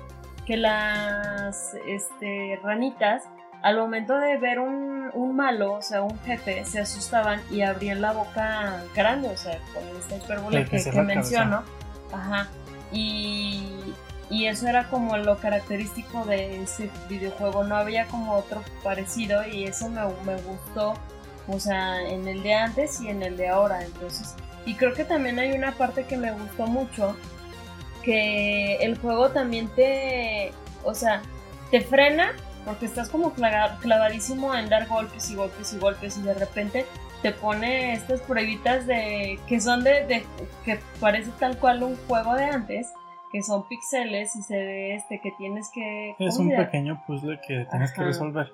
[0.47, 3.25] que las este, ranitas
[3.63, 8.01] al momento de ver un, un, malo, o sea, un jefe, se asustaban y abrían
[8.01, 11.63] la boca grande, o sea, con esta hipérbole que, que, menciono.
[12.13, 12.49] Ajá.
[12.91, 13.95] Y,
[14.31, 17.65] y, eso era como lo característico de ese videojuego.
[17.65, 20.95] No había como otro parecido y eso me, me gustó,
[21.49, 23.85] o sea, en el de antes y en el de ahora.
[23.85, 27.17] Entonces, y creo que también hay una parte que me gustó mucho,
[28.03, 30.53] que el juego también te,
[30.85, 31.23] o sea,
[31.71, 32.33] te frena
[32.65, 36.87] porque estás como clavadísimo en dar golpes y golpes y golpes y de repente
[37.23, 40.25] te pone estas pruebitas de que son de,
[40.65, 42.89] que parece tal cual un juego de antes
[43.31, 47.67] que son píxeles y se ve este que tienes que es un pequeño puzzle que
[47.71, 48.49] tienes que resolver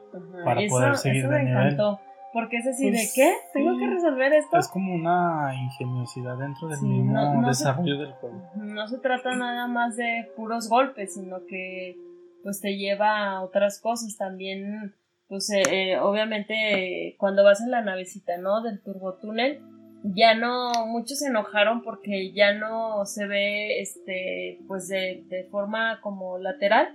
[0.45, 2.01] para poder seguir eso de me Encantó.
[2.33, 4.59] Porque es así de pues qué, tengo que resolver esto.
[4.59, 8.43] Es como una ingeniosidad dentro del mismo desarrollo del juego.
[8.57, 11.97] No se trata nada más de puros golpes, sino que
[12.43, 14.95] pues te lleva a otras cosas también,
[15.29, 18.62] pues eh, eh, obviamente cuando vas en la navecita, ¿no?
[18.62, 19.62] Del turbotúnel,
[20.03, 26.01] ya no, muchos se enojaron porque ya no se ve, este, pues de, de forma
[26.01, 26.88] como lateral,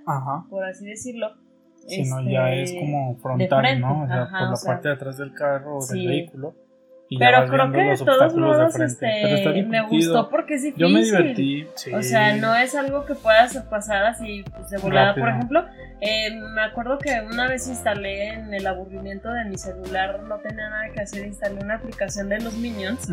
[0.49, 1.35] por así decirlo.
[1.87, 4.03] Sino ya es este, como frontal, ¿no?
[4.03, 6.55] O sea, por la parte de atrás del carro o del vehículo
[7.17, 10.87] pero creo que de todos modos este, me gustó porque es difícil.
[10.87, 15.13] Yo me divertí, O sea, no es algo que puedas pasar así pues, de volada.
[15.15, 15.65] Por ejemplo,
[15.99, 20.69] eh, me acuerdo que una vez instalé en el aburrimiento de mi celular, no tenía
[20.69, 23.07] nada que hacer, instalé una aplicación de los Minions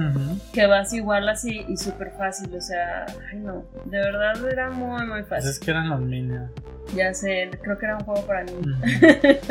[0.52, 2.54] que vas igual así y súper fácil.
[2.54, 5.28] O sea, ay no, de verdad era muy, muy fácil.
[5.28, 6.50] Pues es que eran los Minions.
[6.94, 8.78] Ya sé, creo que era un juego para niños.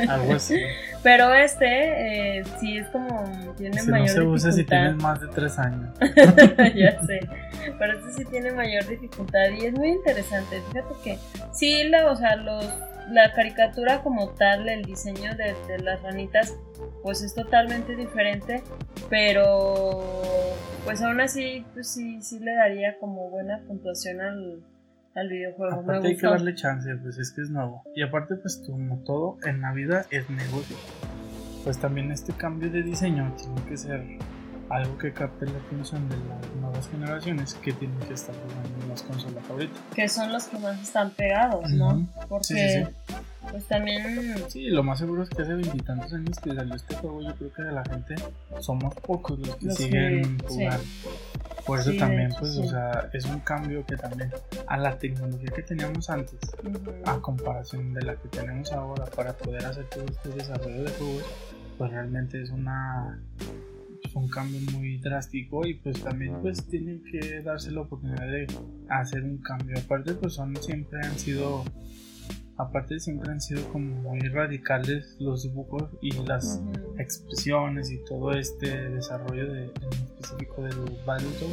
[0.10, 0.56] Algo así.
[1.04, 3.54] Pero este, eh, sí es como.
[3.58, 6.00] Tiene mayor no se usa si tienes más de 3 años.
[6.76, 7.20] ya sé.
[7.78, 10.62] Pero este sí tiene mayor dificultad y es muy interesante.
[10.70, 11.18] Fíjate que
[11.52, 12.66] sí, la, o sea, los,
[13.10, 16.56] la caricatura como tal, el diseño de, de las ranitas,
[17.04, 18.64] pues es totalmente diferente.
[19.10, 20.04] Pero,
[20.86, 24.64] pues aún así, pues sí, sí le daría como buena puntuación al
[25.18, 25.82] al videojuego.
[25.82, 27.84] Aparte hay que darle chance, pues es que es nuevo.
[27.96, 30.78] Y aparte, pues como todo en la vida es negocio.
[31.68, 34.02] Pues también este cambio de diseño tiene que ser
[34.70, 38.90] algo que capte la atención de las nuevas generaciones que tienen que estar jugando en
[38.90, 39.78] las consolas ahorita.
[39.94, 42.08] Que son los que más están pegados, ¿no?
[42.30, 42.88] Porque
[43.52, 44.46] pues también...
[44.48, 47.52] Sí, lo más seguro es que hace veintitantos años que salió este juego, yo creo
[47.52, 48.16] que de la gente
[48.62, 50.84] somos pocos los que siguen jugando.
[51.66, 54.32] Por eso también, pues, o sea, es un cambio que también
[54.68, 56.40] a la tecnología que teníamos antes,
[57.04, 61.24] a comparación de la que tenemos ahora para poder hacer todo este desarrollo de juegos,
[61.78, 63.20] pues realmente es una
[64.14, 68.48] un cambio muy drástico y pues también pues tienen que darse la oportunidad de
[68.90, 69.78] hacer un cambio.
[69.78, 71.64] Aparte pues son siempre han sido
[72.58, 76.60] aparte siempre han sido como muy radicales los dibujos y las
[76.98, 80.76] expresiones y todo este desarrollo de, en específico del
[81.06, 81.52] Battletoad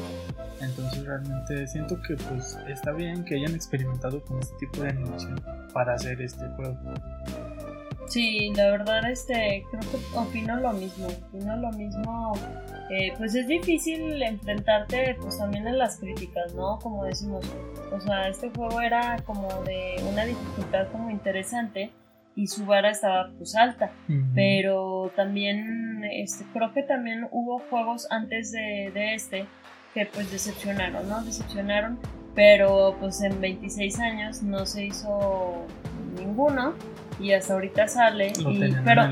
[0.63, 5.39] entonces realmente siento que pues está bien que hayan experimentado con este tipo de animación
[5.75, 6.79] para hacer este juego
[8.09, 11.07] Sí, la verdad, este, creo que opino lo mismo.
[11.07, 12.33] Opino lo mismo.
[12.91, 16.79] Eh, pues es difícil enfrentarte, pues también en las críticas, ¿no?
[16.79, 17.45] Como decimos,
[17.93, 21.91] o sea, este juego era como de una dificultad como interesante
[22.37, 23.93] y su vara estaba pues alta.
[24.35, 29.47] Pero también, este, creo que también hubo juegos antes de, de este
[29.95, 31.23] que pues decepcionaron, ¿no?
[31.23, 31.99] Decepcionaron,
[32.35, 35.67] pero pues en 26 años no se hizo
[36.19, 36.75] ninguno
[37.21, 38.33] y hasta ahorita sale.
[38.39, 39.03] Y, pero,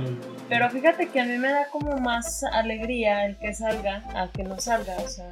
[0.48, 4.44] pero fíjate que a mí me da como más alegría el que salga a que
[4.44, 5.26] no salga, o sea,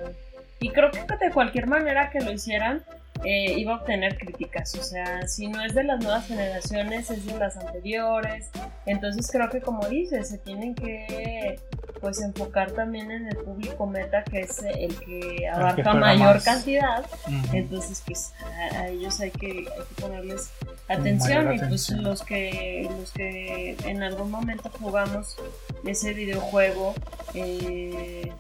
[0.61, 2.83] y creo que de cualquier manera que lo hicieran,
[3.25, 4.75] eh, iba a obtener críticas.
[4.77, 8.51] O sea, si no es de las nuevas generaciones, es de las anteriores.
[8.87, 11.59] Entonces creo que como dices, se tienen que
[12.01, 17.05] pues enfocar también en el público meta que es el que abarca mayor cantidad.
[17.53, 18.33] Entonces pues
[18.75, 20.51] a, ellos hay que, hay que ponerles
[20.89, 25.37] atención y pues los que los que en algún momento jugamos
[25.85, 26.95] ese videojuego
[27.35, 28.33] eh,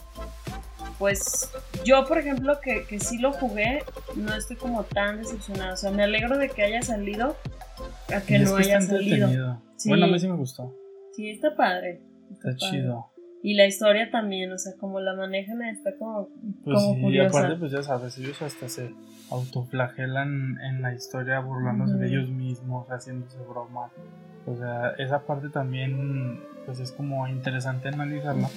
[1.00, 1.50] pues
[1.82, 3.82] yo, por ejemplo, que, que sí lo jugué,
[4.16, 5.72] no estoy como tan decepcionada.
[5.72, 7.36] O sea, me alegro de que haya salido
[8.14, 9.28] a que no haya salido.
[9.86, 10.76] Bueno, a mí sí me gustó.
[11.12, 12.02] Sí, está padre.
[12.30, 13.06] Está, chido.
[13.42, 16.28] Y la historia también, o sea, como la manejan está como,
[16.62, 18.94] pues sí, Y aparte, pues ya sabes, ellos hasta se
[19.30, 23.90] autoflagelan en la historia burlándose de ellos mismos, haciéndose bromas.
[24.46, 28.48] O sea, esa parte también, pues es como interesante analizarla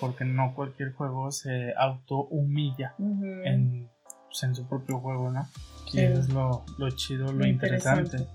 [0.00, 3.88] porque no cualquier juego se auto humilla en,
[4.26, 5.46] pues, en, su propio juego, ¿no?
[5.92, 8.26] Y eso es lo, lo chido, lo interesante.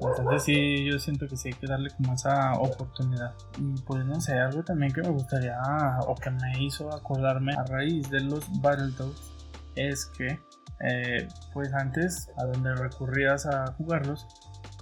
[0.00, 3.34] Entonces sí, yo siento que sí hay que darle como esa oportunidad.
[3.58, 5.58] Y pues no sé, algo también que me gustaría
[6.06, 9.32] o que me hizo acordarme a raíz de los Battletoads
[9.74, 10.38] es que
[10.80, 14.26] eh, pues antes a donde recurrías a jugarlos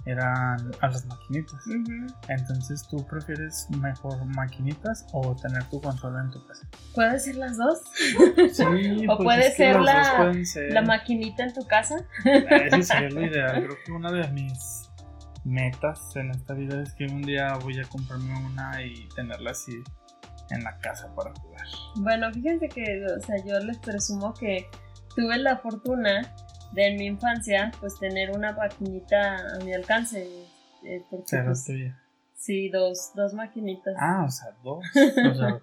[0.05, 1.59] eran a las maquinitas.
[2.27, 6.67] Entonces, ¿tú prefieres mejor maquinitas o tener tu consola en tu casa?
[6.93, 7.81] ¿Puede ser las dos?
[8.53, 8.63] Sí,
[9.09, 10.31] o pues puede ser la,
[10.69, 11.95] la maquinita en tu casa.
[12.23, 13.63] Eso sería lo ideal.
[13.63, 14.89] Creo que una de mis
[15.43, 19.83] metas en esta vida es que un día voy a comprarme una y tenerla así
[20.51, 21.65] en la casa para jugar.
[21.95, 24.67] Bueno, fíjense que, o sea, yo les presumo que
[25.15, 26.35] tuve la fortuna
[26.75, 30.27] de mi infancia, pues tener una maquinita a mi alcance.
[30.83, 31.65] Eh, porque, pues,
[32.35, 33.95] sí, dos, dos maquinitas.
[33.97, 34.85] Ah, o sea, dos.
[34.95, 35.61] o sea,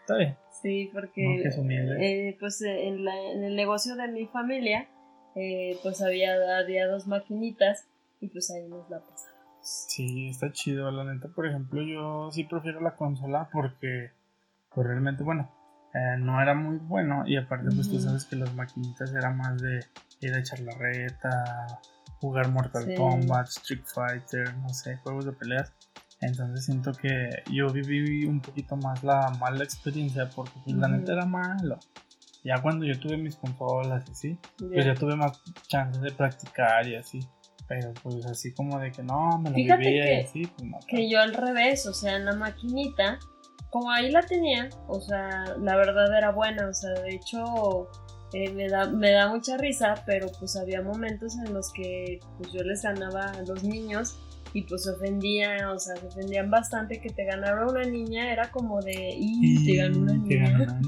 [0.00, 0.36] está bien.
[0.62, 4.88] Sí, porque eh, pues eh, en, la, en, el negocio de mi familia,
[5.36, 7.86] eh, pues había, había dos maquinitas
[8.20, 9.38] y pues ahí nos la pasamos.
[9.60, 11.28] Sí, está chido, la neta.
[11.28, 14.10] Por ejemplo, yo sí prefiero la consola porque,
[14.74, 15.48] pues realmente, bueno,
[15.94, 19.60] eh, no era muy bueno y aparte pues tú sabes que las maquinitas era más
[19.60, 19.80] de
[20.20, 21.80] ir a echar la reta,
[22.20, 25.72] jugar Mortal Kombat, Street Fighter, no sé, juegos de peleas.
[26.20, 31.12] Entonces siento que yo viví un poquito más la mala experiencia porque pues, la neta
[31.12, 31.78] era malo.
[32.44, 36.86] Ya cuando yo tuve mis consolas y así, pues ya tuve más chances de practicar
[36.88, 37.20] y así.
[37.68, 40.78] Pero pues así como de que no, me lo vivía y así, pues no.
[40.88, 43.18] Que yo al revés, o sea, en la maquinita
[43.70, 47.88] como ahí la tenía, o sea, la verdad era buena, o sea, de hecho
[48.32, 52.52] eh, me, da, me da mucha risa, pero pues había momentos en los que pues
[52.52, 54.18] yo les ganaba a los niños
[54.52, 58.50] y pues se ofendían, o sea, se ofendían bastante que te ganara una niña, era
[58.50, 60.80] como de, y te ganó una niña.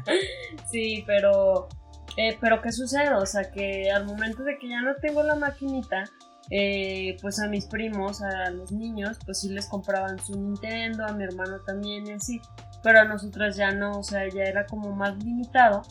[0.70, 1.68] sí, pero,
[2.16, 3.12] eh, pero ¿qué sucede?
[3.14, 6.04] O sea, que al momento de que ya no tengo la maquinita,
[6.50, 11.12] eh, pues a mis primos, a los niños, pues sí les compraban su Nintendo, a
[11.12, 12.40] mi hermano también y así,
[12.82, 15.82] pero a nosotras ya no, o sea, ya era como más limitado,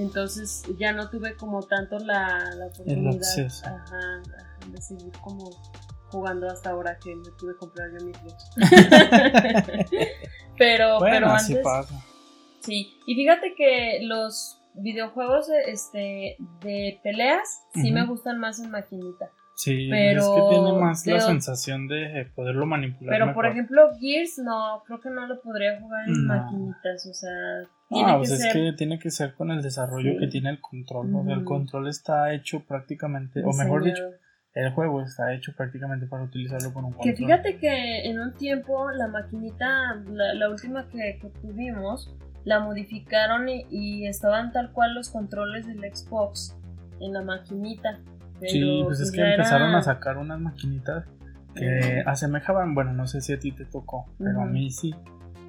[0.00, 3.20] entonces ya no tuve como tanto la, la oportunidad
[4.72, 5.50] de seguir como
[6.10, 8.50] jugando hasta ahora que me pude comprar yo mis juegos.
[10.56, 11.62] pero, pero antes...
[12.60, 19.30] Sí, y fíjate que los videojuegos este, de peleas sí me gustan más en maquinita.
[19.56, 23.18] Sí, pero, es que tiene más la sensación de poderlo manipular.
[23.18, 27.30] Pero por ejemplo, Gears no, creo que no lo podría jugar en maquinitas, o sea,
[27.88, 31.14] tiene que pues es que tiene que ser con el desarrollo que tiene el control,
[31.14, 34.02] o sea, el control está hecho prácticamente, o mejor dicho,
[34.52, 37.14] el juego está hecho prácticamente para utilizarlo con un control.
[37.14, 43.64] Que fíjate que en un tiempo la maquinita, la, última que, tuvimos, la modificaron y,
[43.70, 46.54] y estaban tal cual los controles del Xbox
[47.00, 48.00] en la maquinita
[48.40, 51.04] sí, pues es pues que empezaron a sacar unas maquinitas
[51.54, 54.94] que asemejaban, bueno, no sé si a ti te tocó, pero a mí sí.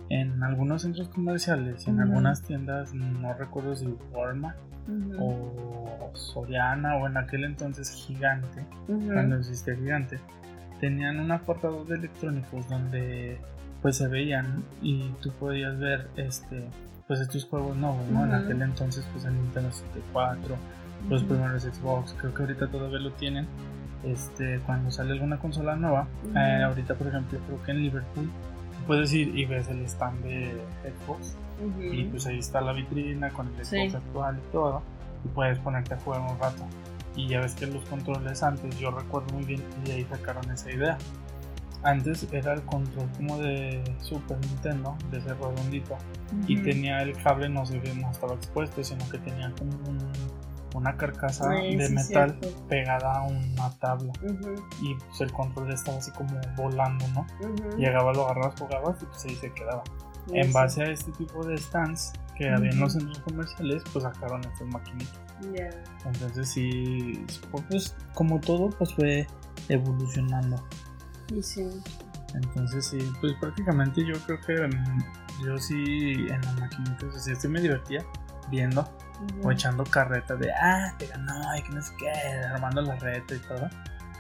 [0.10, 4.58] En algunos centros comerciales, en algunas tiendas, no recuerdo si Walmart
[5.20, 10.20] o Soriana o en aquel entonces Gigante, cuando existía Gigante,
[10.80, 13.38] tenían un apartado de electrónicos donde
[13.82, 16.64] pues se veían y tú podías ver este
[17.08, 18.26] pues estos juegos nuevos, ¿no?
[18.26, 20.56] En aquel entonces pues el Nintendo 64,
[21.10, 23.48] los primeros Xbox, creo que ahorita todavía lo tienen.
[24.04, 28.30] Este, cuando sale alguna consola nueva, eh, ahorita por ejemplo creo que en Liverpool
[28.86, 30.52] puedes ir y ves el stand de
[31.04, 31.36] Xbox
[31.66, 31.82] Ujú.
[31.82, 33.96] y pues ahí está la vitrina con el Xbox Sí.
[33.96, 34.82] actual y todo
[35.26, 36.64] y puedes ponerte a jugar un rato
[37.16, 40.50] y ya ves que los controles antes yo recuerdo muy bien y de ahí sacaron
[40.52, 40.98] esa idea
[41.84, 45.98] antes era el control como de Super Nintendo de ese redondito
[46.48, 46.64] y Ujú.
[46.66, 50.47] tenía el cable no ve no estaba expuesto sino que tenía como un-
[50.78, 52.68] una carcasa Ay, de sí, metal cierto.
[52.68, 54.14] pegada a una tabla
[54.82, 57.78] y pues el control estaba así como volando no Ujú.
[57.78, 59.84] llegaba lo agarrabas jugabas y pues ahí se quedaba
[60.28, 64.04] Sí, en base a este tipo de stands que había en los centros comerciales, pues
[64.04, 65.20] sacaron estas maquinitas.
[66.06, 67.26] Entonces sí,
[67.70, 69.26] pues como todo, pues fue
[69.70, 70.62] evolucionando.
[71.34, 71.68] Y sí.
[72.36, 77.48] Entonces sí, pues prácticamente yo creo que mm, yo sí en las maquinitas, así sí
[77.48, 78.06] me divertía
[78.52, 78.88] viendo.
[79.44, 82.12] O echando carreta de, ah, te ganó, y que no sé qué,
[82.54, 83.70] armando la reta y todo.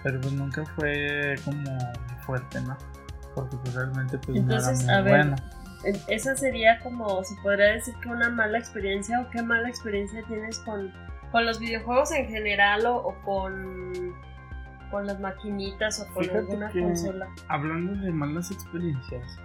[0.03, 1.77] Pero pues nunca fue como
[2.21, 2.77] fuerte, ¿no?
[3.35, 5.35] Porque pues realmente pues Entonces, no era a ver, bueno.
[5.83, 10.23] En- Esa sería como, se podría decir que una mala experiencia o qué mala experiencia
[10.27, 10.91] tienes con,
[11.31, 14.15] con los videojuegos en general o, o con,
[14.89, 17.27] con las maquinitas o con Fíjate alguna consola.
[17.49, 19.37] Hablando de malas experiencias,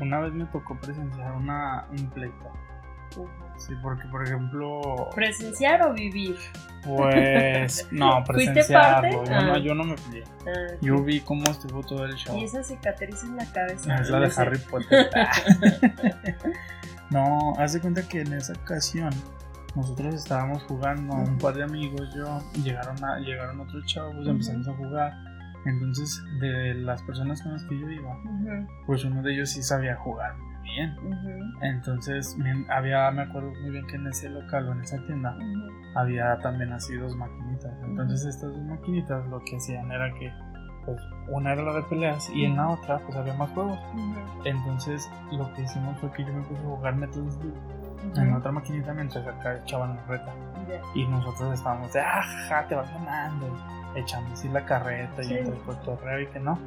[0.00, 2.52] una vez me tocó presenciar una, un pleito.
[3.60, 6.36] Sí, porque por ejemplo, ¿Presenciar o vivir?
[6.84, 9.18] pues no, ¿Fuiste presenciarlo.
[9.18, 9.30] parte?
[9.30, 9.58] Yo, no, Ah.
[9.58, 10.24] yo no me peleé.
[10.46, 12.36] Ah, Yo vi cómo estuvo todo el show.
[12.38, 13.94] y esa cicatriz en la cabeza.
[13.96, 14.32] Es la de.
[14.36, 15.08] Harry Potter.
[17.10, 19.10] no, haz de cuenta que en esa ocasión
[19.76, 24.72] nosotros estábamos jugando, un par de amigos, yo, llegaron, a, llegaron otros chavos, empezamos a
[24.74, 25.12] jugar.
[25.66, 28.16] Entonces, de las personas con las que yo iba,
[28.86, 30.34] pues uno de ellos sí sabía jugar
[30.70, 30.96] muy bien.
[30.98, 34.98] ujú, Entonces, me- había, me acuerdo muy bien que en ese local o en esa
[35.06, 35.98] tienda ujú.
[35.98, 37.72] había también así dos maquinitas.
[37.84, 40.32] Entonces, estas dos maquinitas lo que hacían era que,
[40.86, 40.98] pues,
[41.28, 43.78] una era la de peleas y en la otra, pues había más juegos.
[43.94, 44.14] Ujú,
[44.44, 47.54] Entonces, lo que hicimos fue que yo me puse a jugar Metal Slug
[48.12, 48.20] ujú.
[48.20, 50.32] en otra maquinita mientras acá echaban la reta.
[50.68, 50.80] Ya.
[50.94, 53.46] Y nosotros estábamos de, ja, te vas ganando,
[53.96, 55.34] echando así la carreta Sí.
[55.34, 56.58] y entre el cotorreo y que no.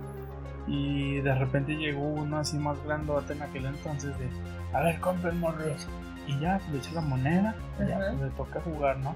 [0.68, 4.30] Y de repente llegó uno así más grandote en aquel entonces de,
[4.74, 5.88] a ver, compren morros.
[6.28, 9.14] Y ya, pues le echa la moneda, y ya, pues le toca jugar, ¿no?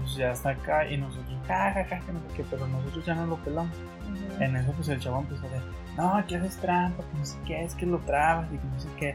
[0.00, 3.06] Pues ya está acá y nosotros, ja, ja, ja, que no sé qué, pero nosotros
[3.06, 3.72] ya no lo pelamos.
[4.40, 5.62] En eso, pues el chavo empezó a decir,
[5.96, 8.80] no, aquí haces trampa, que no sé qué, es que lo trabas y que no
[8.80, 9.14] sé qué.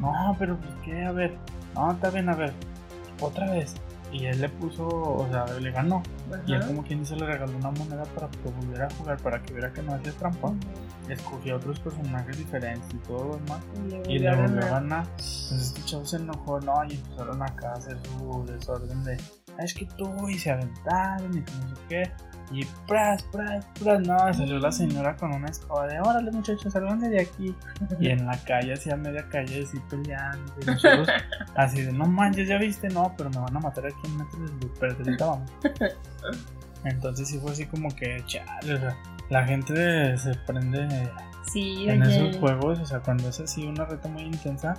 [0.00, 1.36] No, pero pues qué, a ver,
[1.74, 2.52] no, está bien, a ver,
[3.20, 3.74] otra vez.
[4.12, 6.02] Y él le puso, o sea, le ganó.
[6.46, 9.40] Y él, como quien dice, le regaló una moneda para que volviera a jugar, para
[9.42, 10.48] que viera que no hacía trampa.
[10.48, 10.58] Ujú.
[11.08, 13.60] Escogió otros personajes diferentes y todo lo demás.
[14.08, 15.04] Y le volvió a ganar.
[15.06, 19.16] Entonces este chavo se enojó, no, y empezaron acá a hacer su desorden de,
[19.58, 22.12] "Ah, es que tú, y se aventaron y que no sé qué.
[22.52, 26.98] Y pras, pras, pras, no, salió la señora con una escoba de, órale muchachos, salgan
[26.98, 27.54] de aquí.
[28.00, 30.52] Y en la calle, así a media calle, así peleando.
[30.60, 31.08] Y nosotros,
[31.54, 34.40] así de, no manches, ya viste, no, pero me van a matar aquí en metro
[34.40, 35.50] de pero ahorita vamos.
[36.84, 38.96] Entonces sí fue así como que, chale, o sea,
[39.28, 41.10] la gente se prende
[41.52, 42.28] Sí, en oye.
[42.28, 44.74] esos juegos, o sea, cuando es así una reta muy intensa,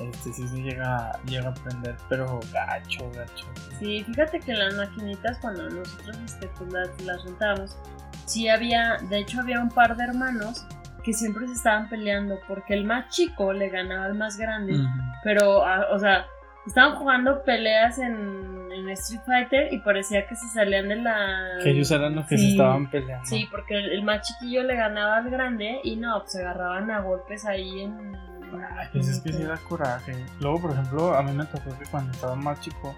[0.00, 3.46] este sí se llega, llega a prender, pero gacho, gacho.
[3.78, 7.78] Sí, fíjate que las maquinitas cuando nosotros este, pues, las, las rentábamos,
[8.26, 10.66] sí había, de hecho había un par de hermanos
[11.02, 14.74] que siempre se estaban peleando porque el más chico le ganaba al más grande,
[15.22, 16.26] pero, ah, o sea,
[16.66, 21.58] estaban jugando peleas en, en Street Fighter y parecía que se salían de la...
[21.62, 23.24] Que ellos eran los que se estaban peleando.
[23.24, 26.90] Sí, porque el, el más chiquillo le ganaba al grande y no, pues se agarraban
[26.90, 28.16] a golpes ahí en...
[28.52, 30.24] Ay, pues es que sí da coraje.
[30.40, 32.94] Luego, por ejemplo, a mí me tocó que cuando estaba más chico,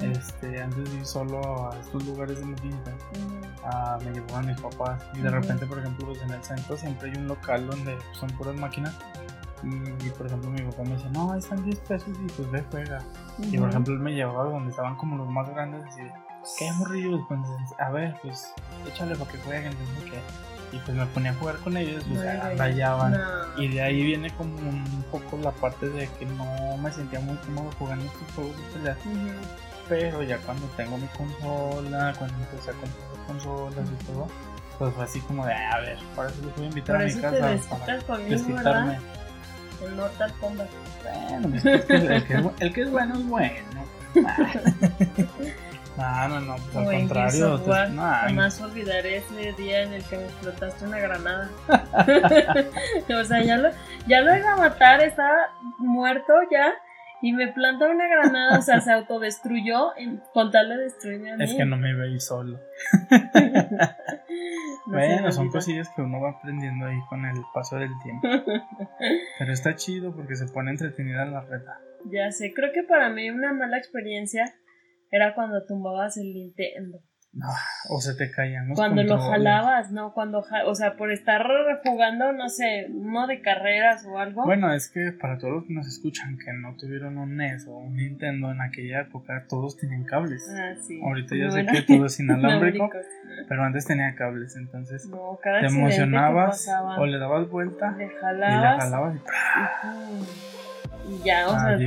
[0.00, 3.40] este, antes de ir solo a estos lugares de maquinita, ujú.
[3.64, 5.02] ah, me llevaban mis papás.
[5.14, 8.28] Y de repente, por ejemplo, pues en el centro siempre hay un local donde son
[8.30, 8.94] puras máquinas.
[9.62, 12.98] Y, por ejemplo, mi papá me dice, no, están 10 pesos y pues ve, juega.
[13.38, 16.12] Y por ejemplo, él me llevaba donde estaban como los más grandes, así de,
[16.58, 17.20] ¿qué morrillos?
[17.28, 17.40] Pues,
[17.78, 18.54] a ver, pues
[18.88, 20.22] échale para que jueguen, sé qué.
[20.72, 22.56] Y pues me ponía a jugar con ellos, pues güey.
[22.56, 23.12] rayaban.
[23.12, 23.62] No.
[23.62, 27.36] Y de ahí viene como un poco la parte de que no me sentía muy
[27.38, 28.96] cómodo jugando estos juegos de pelea.
[29.88, 34.28] Pero ya cuando tengo mi consola, cuando empecé a comprar consolas y todo,
[34.78, 37.04] pues fue así como de, "Ah, a ver, para eso los voy a invitar Por
[37.04, 37.36] a mi casa.
[37.36, 38.30] te para conmigo.
[39.80, 41.50] Bueno,
[42.24, 43.84] que es, el que es bueno es bueno.
[45.98, 47.60] Ah, no, no, pues al contrario.
[47.60, 47.88] Te- War.
[47.94, 51.50] Jamás olvidaré ese día en el que me explotaste una granada.
[53.20, 53.70] o sea, ya lo,
[54.06, 55.36] ya lo iba a matar, estaba
[55.78, 56.72] muerto ya.
[57.22, 61.36] Y me planta una granada, o sea, se autodestruyó en- con tal de destruirme a
[61.36, 61.44] mí.
[61.44, 62.58] es que no me iba a ir solo.
[64.86, 68.26] No bueno, son cosillas que uno va aprendiendo ahí con el paso del tiempo.
[69.38, 71.78] Pero está chido porque se pone entretenida la reta.
[72.06, 74.52] Ya sé, creo que para mí una mala experiencia
[75.10, 77.00] era cuando tumbabas el Nintendo.
[77.32, 77.46] No,
[77.90, 80.12] o se te caían los Cuando lo jalabas, ¿no?
[80.12, 81.46] Cuando, ja- o sea, por estar
[81.84, 84.44] jugando, no sé, uno de carreras o algo.
[84.44, 87.76] Bueno, es que para todos los que nos escuchan que no tuvieron un NES o
[87.76, 90.44] un Nintendo en aquella época, todos tenían cables.
[90.52, 91.00] Ah, sí.
[91.00, 92.90] Ahorita ya sé que todo es inalámbrico,
[93.48, 98.08] pero antes tenía cables, entonces No, cada te emocionabas o le dabas vuelta le y
[98.08, 100.69] le jalabas jalabas y
[101.08, 101.78] y, ya, o sea,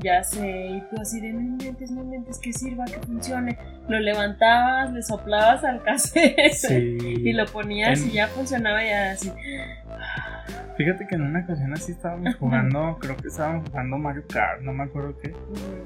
[0.00, 3.58] ya sé, y tú así de no inventes, no inventes, que sirva, que funcione.
[3.88, 6.98] Lo levantabas, le soplabas al cassette Sí.
[7.00, 9.32] y lo ponías En- y ya funcionaba ya así.
[10.76, 14.72] Fíjate que en una ocasión así estábamos jugando, creo que estábamos jugando Mario Kart, no
[14.72, 15.34] me acuerdo qué,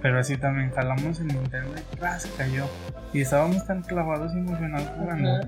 [0.03, 2.27] pero así también jalamos el Nintendo y ¡pras!
[2.37, 2.67] cayó.
[3.15, 5.41] Y estábamos tan clavados y emocionados jugando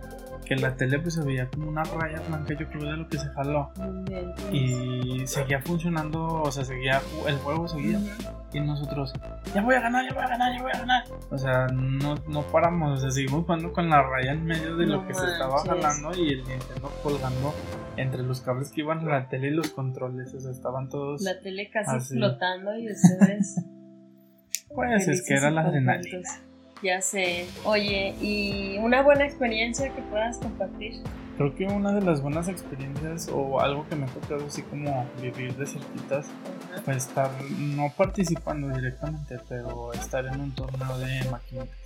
[0.44, 3.18] que la tele pues se veía como una raya blanca, yo creo de lo que
[3.18, 3.70] se jaló.
[4.52, 7.98] Y seguía funcionando, o sea, seguía, el juego seguía.
[8.52, 9.12] Y nosotros,
[9.52, 11.04] ya voy a ganar, ya voy a ganar, ya voy a ganar.
[11.30, 14.86] O sea, no, no paramos, o sea, seguimos jugando con la raya en medio de
[14.86, 17.52] lo que se estaba jalando y el Nintendo colgando
[17.96, 20.32] entre los cables que iban a la tele y los controles.
[20.34, 21.22] O sea, estaban todos.
[21.22, 22.14] La tele casi Así.
[22.14, 23.64] explotando y ustedes.
[24.74, 26.28] Pues es que era la adrenalina.
[26.82, 27.46] Ya sé.
[27.64, 31.02] Oye, ¿y una buena experiencia que puedas compartir?
[31.36, 35.08] Creo que una de las buenas experiencias o algo que me ha tocado así como
[35.20, 36.26] vivir de cerquitas
[36.84, 41.76] fue estar, no participando directamente, pero estar en un torneo de maquinitas.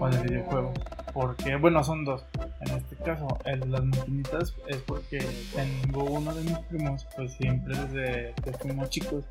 [0.00, 0.78] o de videojuegos.
[1.12, 2.24] Porque, bueno, son dos.
[2.60, 5.24] En este caso, el de las maquinitas es porque
[5.54, 9.24] tengo uno de mis primos, pues siempre desde que fuimos chicos,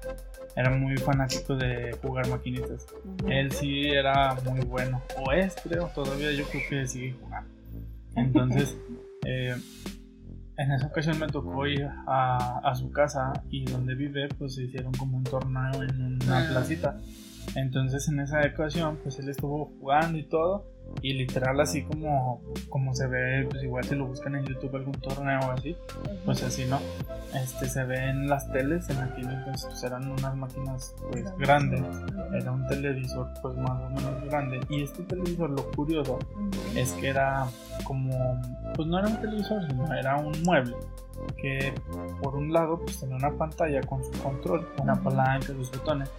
[0.57, 2.85] era muy fanático de jugar maquinitas.
[3.27, 7.49] Él sí era muy bueno, o es, creo, todavía yo creo que sigue jugando.
[8.15, 8.75] Entonces,
[9.25, 9.55] eh,
[10.57, 14.63] en esa ocasión me tocó ir a, a su casa y donde vive, pues se
[14.63, 16.47] hicieron como un torneo en una Ah.
[16.49, 16.97] placita.
[17.55, 20.65] Entonces, en esa ocasión, pues él estuvo jugando y todo.
[21.01, 24.93] Y literal, así como, como se ve, pues igual si lo buscan en YouTube algún
[24.93, 25.75] torneo o así,
[26.25, 26.79] pues así, ¿no?
[27.35, 31.81] Este se ve en las teles, en aquel entonces pues eran unas máquinas pues grandes,
[32.33, 34.59] era un televisor pues más o menos grande.
[34.69, 36.17] Y este televisor lo curioso
[36.75, 37.45] es que era
[37.83, 38.41] como,
[38.75, 40.75] pues no era un televisor, sino era un mueble
[41.35, 41.73] que
[42.21, 46.09] por un lado pues tenía una pantalla con su control, una palanca, sus botones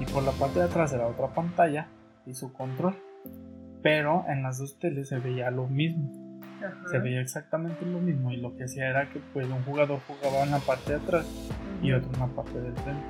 [0.00, 1.88] y por la parte de atrás era otra pantalla
[2.26, 2.96] y su control.
[3.82, 6.10] Pero en las dos teles se veía lo mismo
[6.58, 6.88] Ajá.
[6.90, 10.42] se veía exactamente lo mismo y lo que hacía era que pues un jugador jugaba
[10.42, 11.26] en la parte de atrás
[11.82, 13.04] y otro en la parte del frente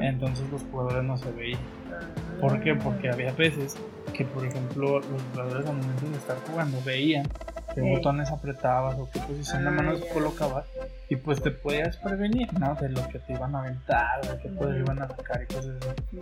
[0.00, 1.98] entonces los jugadores no se veían Ah.
[2.40, 2.74] ¿por qué?
[2.76, 3.76] porque había veces
[4.14, 7.26] que por ejemplo los jugadores al momento de estar jugando veían
[7.74, 7.90] qué Sí.
[7.90, 10.64] botones apretabas o qué posición de Ah, manos colocabas
[11.08, 12.74] y pues te podías prevenir ¿no?
[12.74, 14.74] de lo que te iban a aventar de Ujú.
[14.74, 16.20] iban a sacar y cosas así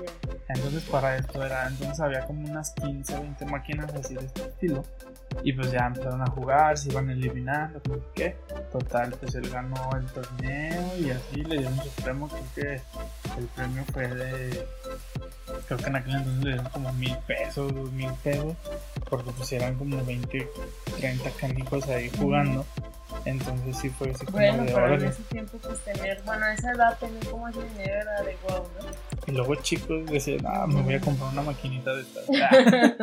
[0.48, 4.84] entonces para esto era, entonces había como unas 15, 20 máquinas así de este estilo.
[5.42, 8.36] Y pues ya empezaron a jugar, se iban eliminando, sé qué.
[8.72, 12.28] Total, pues él ganó el torneo y así le dieron su premio.
[12.28, 14.66] Creo que el premio fue de.
[15.66, 18.54] Creo que en aquel entonces le dieron como mil pesos, dos mil pesos.
[19.10, 20.48] Porque pues eran como 20,
[20.98, 22.64] 30 canicos ahí jugando.
[23.24, 26.54] Entonces sí fue así como Bueno, de pero en ese tiempo, pues tener, bueno, a
[26.54, 28.90] esa edad tener como ese dinero era de wow, ¿no?
[29.26, 32.26] Y luego chicos decían, ah, me voy a comprar una maquinita de estas.
[32.38, 32.96] Ah.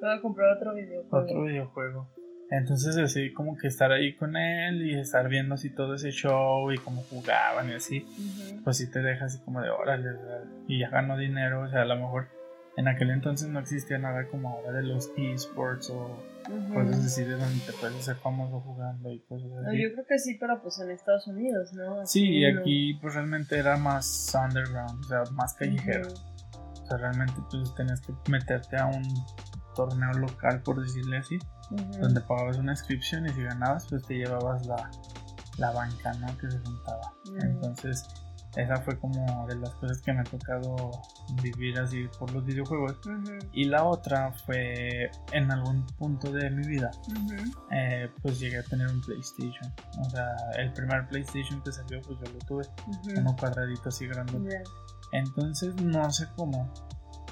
[0.00, 1.24] Voy a comprar otro videojuego.
[1.24, 2.08] otro videojuego.
[2.50, 6.70] Entonces así como que estar ahí con él y estar viendo así todo ese show
[6.70, 8.62] y cómo jugaban y así, Ujú.
[8.64, 11.82] pues sí te deja así como de órale, sea, y ya ganó dinero, o sea,
[11.82, 12.28] a lo mejor
[12.76, 16.16] en aquel entonces no existía nada como ahora de los esports o
[16.48, 16.74] Ujú.
[16.74, 19.82] cosas así de donde te puedes hacer famoso jugando y cosas No, así.
[19.82, 22.04] Yo creo que sí, pero pues en Estados Unidos, ¿no?
[22.06, 22.60] Sí, y no.
[22.60, 26.08] aquí pues realmente era más underground, o sea, más callejero.
[26.08, 26.82] Ujú.
[26.82, 29.02] O sea, realmente pues tenías que meterte a un
[29.76, 31.38] torneo local, por decirle así,
[31.70, 32.00] Ujú.
[32.00, 34.90] donde pagabas una inscripción y si ganabas pues te llevabas la,
[35.58, 36.26] la banca ¿no?
[36.38, 38.06] que se juntaba entonces
[38.56, 40.90] esa fue como de las cosas que me ha tocado
[41.42, 42.98] vivir así por los videojuegos.
[43.52, 46.90] Y la otra fue en algún punto de mi vida
[47.70, 49.72] eh, pues llegué a tener un PlayStation.
[50.00, 50.26] O sea
[50.58, 53.20] el primer PlayStation que salió pues yo lo tuve Ujú.
[53.20, 54.62] uno cuadradito así grande.
[55.12, 56.72] Entonces no sé cómo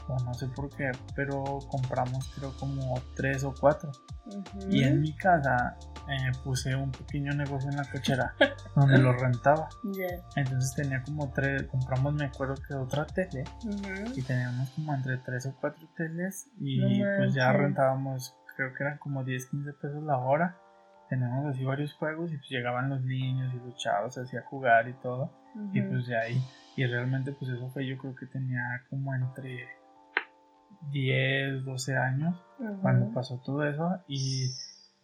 [0.09, 3.91] o no sé por qué, pero compramos creo como tres o cuatro.
[4.71, 5.77] Y en mi casa
[6.09, 8.35] eh, puse un pequeño negocio en la cochera
[8.77, 9.69] donde lo rentaba.
[10.37, 13.45] Entonces tenía como tres, compramos me acuerdo que otra tele
[14.15, 18.99] y teníamos como entre tres o cuatro teles y pues ya rentábamos, creo que eran
[18.99, 20.57] como 10, 15 pesos la hora.
[21.09, 24.89] Teníamos así varios juegos y pues llegaban los niños y los chavos así a jugar
[24.89, 25.33] y todo.
[25.73, 26.41] Y pues de ahí,
[26.77, 29.69] y realmente pues eso fue yo creo que tenía como entre
[30.91, 32.37] 10, 12 años
[32.83, 33.99] cuando pasó todo eso.
[34.09, 34.51] Y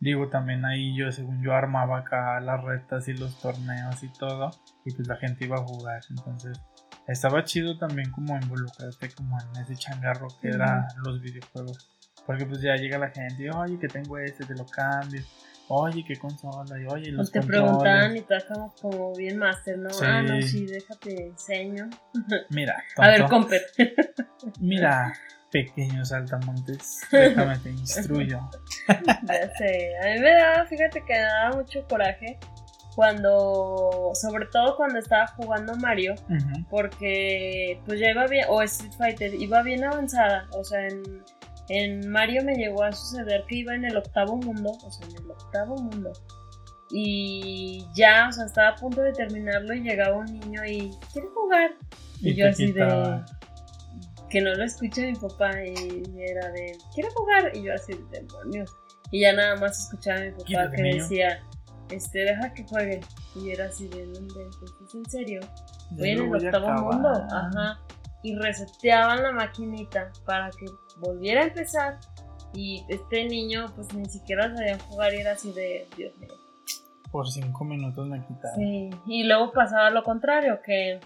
[0.00, 4.50] digo también ahí yo según yo armaba acá las retas y los torneos y todo.
[4.84, 6.00] Y pues la gente iba a jugar.
[6.10, 6.60] Entonces
[7.06, 11.90] estaba chido también como involucrarte como en ese changarro que eran los videojuegos.
[12.26, 15.22] Porque pues ya llega la gente y oye que tengo este te lo cambio.
[15.68, 16.80] Oye qué consola.
[16.80, 18.36] Y oye los te preguntan y te
[18.80, 20.66] como bien máster no ah no sí.
[20.66, 21.88] déjate enseño
[22.50, 23.62] mira a ver comper
[24.60, 25.12] mira
[25.56, 28.40] pequeños altamontes, déjame te instruyo.
[28.88, 32.38] ya sé, a mí me da, fíjate que me daba mucho coraje
[32.94, 36.14] cuando, sobre todo cuando estaba jugando Mario,
[36.70, 41.22] porque pues ya iba bien, o Street Fighter, iba bien avanzada, o sea, en,
[41.68, 45.24] en Mario me llegó a suceder que iba en el octavo mundo, o sea, en
[45.24, 46.12] el octavo mundo.
[46.90, 51.28] Y ya, o sea, estaba a punto de terminarlo y llegaba un niño y quiere
[51.34, 51.72] jugar.
[52.20, 52.84] Y, yo así de
[54.30, 58.74] que no lo escucha mi papá y era de, quiero jugar, y yo así, demonios.
[59.10, 61.42] Y ya nada más escuchaba a mi papá que decía,
[61.90, 63.00] este, deja que juegue.
[63.36, 65.40] Y era así de, ¿es en serio?
[65.90, 67.80] Voy en el octavo mundo, ajá.
[68.22, 70.66] Y reseteaban la maquinita para que
[70.98, 71.98] volviera a empezar.
[72.52, 76.30] Y este niño, pues ni siquiera sabía jugar y era así de, Dios mío.
[77.12, 78.56] Por cinco minutos me quitaron.
[78.56, 80.98] Sí, y luego pasaba lo contrario, que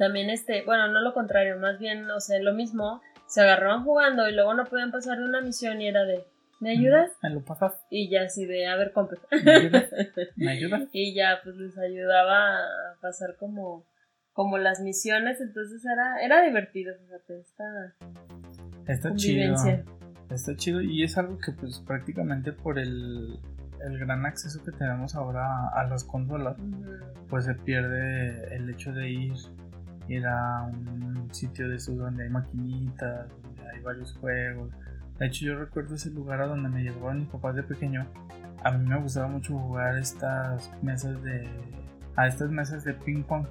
[0.00, 4.26] también este, bueno, no lo contrario, más bien, o sea, lo mismo, se agarraban jugando
[4.26, 6.24] y luego no podían pasar de una misión y era de,
[6.58, 7.10] ¿me ayudas?
[7.22, 7.74] Me lo pasas.
[7.90, 9.18] Y ya así de, a ver, compra.
[9.44, 9.90] ¿Me ayudas?
[10.36, 10.88] ¿Me ayudas?
[10.92, 13.84] y ya, pues les ayudaba a pasar como,
[14.32, 17.94] como las misiones, entonces era, era divertido, fíjate, esta
[18.86, 19.54] Está chido.
[20.30, 23.38] Está chido y es algo que pues prácticamente por el,
[23.84, 26.56] el gran acceso que tenemos ahora a las consolas,
[27.28, 29.34] pues se pierde el hecho de ir
[30.10, 34.70] ir a un sitio de esos donde hay maquinitas, donde hay varios juegos.
[35.18, 38.06] De hecho, yo recuerdo ese lugar a donde me llevaban mis papás de pequeño.
[38.64, 41.48] A mí me gustaba mucho jugar estas mesas de
[42.20, 43.46] a estas mesas de ping pong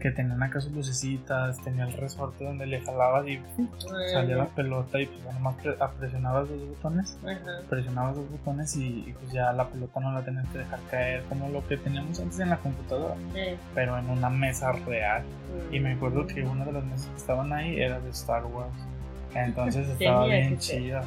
[0.00, 3.40] que tenían acá sus lucecitas, tenía el resorte donde le jalabas y
[4.12, 5.56] salía la pelota y pues nomás
[5.98, 7.18] presionabas dos botones,
[7.68, 11.48] presionabas dos botones y, pues ya la pelota no la tenías que dejar caer como
[11.48, 13.14] lo que teníamos antes en la computadora,
[13.74, 15.22] pero en una mesa real.
[15.72, 18.74] Y me acuerdo que una de las mesas que estaban ahí era de Star Wars,
[19.34, 21.02] entonces estaba bien chida,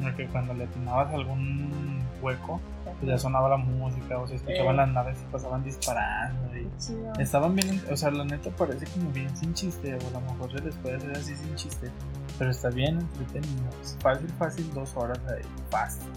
[0.00, 2.60] porque cuando le atinabas algún hueco
[3.02, 4.78] ya sonaba la música, o se escuchaban eh.
[4.78, 6.56] las naves y pasaban disparando.
[6.56, 10.20] Y estaban bien, o sea, la neta parece como bien sin chiste, o a lo
[10.32, 11.90] mejor se les puede hacer así sin chiste,
[12.38, 13.70] pero está bien entretenido.
[14.00, 16.08] Fácil, fácil, dos horas ahí, fácil.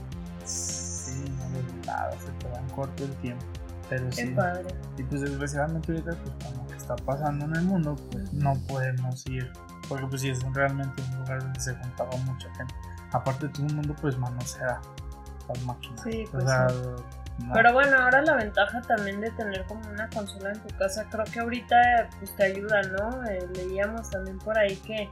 [0.46, 3.46] Sí, no les nada, se te dan corto el tiempo.
[3.90, 4.28] Pero Qué sí.
[4.28, 4.74] Padre.
[4.98, 9.28] Y pues desgraciadamente ahorita, pues como que está pasando en el mundo, pues no podemos
[9.28, 9.52] ir.
[9.90, 12.74] Porque pues sí es realmente un lugar donde se juntaba mucha gente.
[13.12, 14.80] Aparte todo el mundo pues manosea
[16.04, 16.46] Sí, pues
[17.54, 21.26] Pero bueno, ahora la ventaja también de tener como una consola en tu casa, creo
[21.26, 23.24] que ahorita pues te ayuda, ¿no?
[23.26, 25.10] Eh, leíamos también por ahí que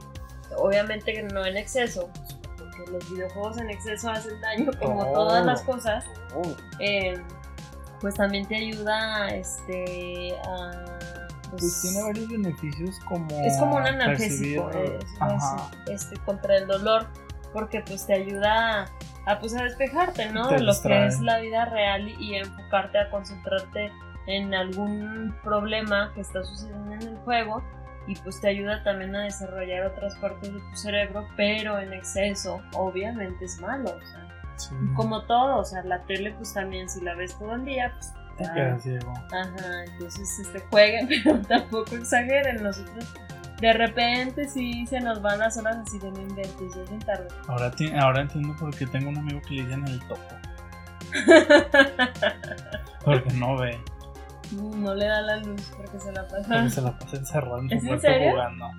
[0.56, 2.10] obviamente no en exceso,
[2.56, 5.12] porque los videojuegos en exceso hacen daño como oh.
[5.12, 6.04] todas las cosas.
[6.34, 6.56] Oh.
[6.78, 7.20] Eh,
[8.00, 10.70] pues también te ayuda este a
[11.50, 14.98] pues, pues, tiene varios beneficios como es como un analgésico eh,
[15.88, 17.06] este contra el dolor
[17.52, 18.86] porque pues te ayuda
[19.30, 20.48] a, pues, a despejarte, ¿no?
[20.48, 23.92] De lo que es la vida real y, enfocarte a concentrarte
[24.26, 27.62] en algún problema que está sucediendo en el juego
[28.06, 32.60] y pues te ayuda también a desarrollar otras partes de tu cerebro, pero en exceso
[32.74, 34.28] obviamente es malo, o sea,
[34.94, 38.12] como todo, o sea, la tele pues también si la ves todo el día, pues
[38.36, 39.12] te quedas ciego.
[39.32, 43.06] Ajá, entonces este jueguen, pero tampoco exageren, nosotros
[43.60, 47.00] de repente sí se nos van las horas así de no inventes, ya es bien
[47.00, 47.28] tarde.
[47.46, 50.22] Ahora, ahora entiendo por qué tengo un amigo que le dicen el topo.
[53.04, 53.78] porque no ve.
[54.52, 56.48] No le da la luz porque se la pasa.
[56.48, 58.70] Porque se la pasa encerrado en su cuarto jugando.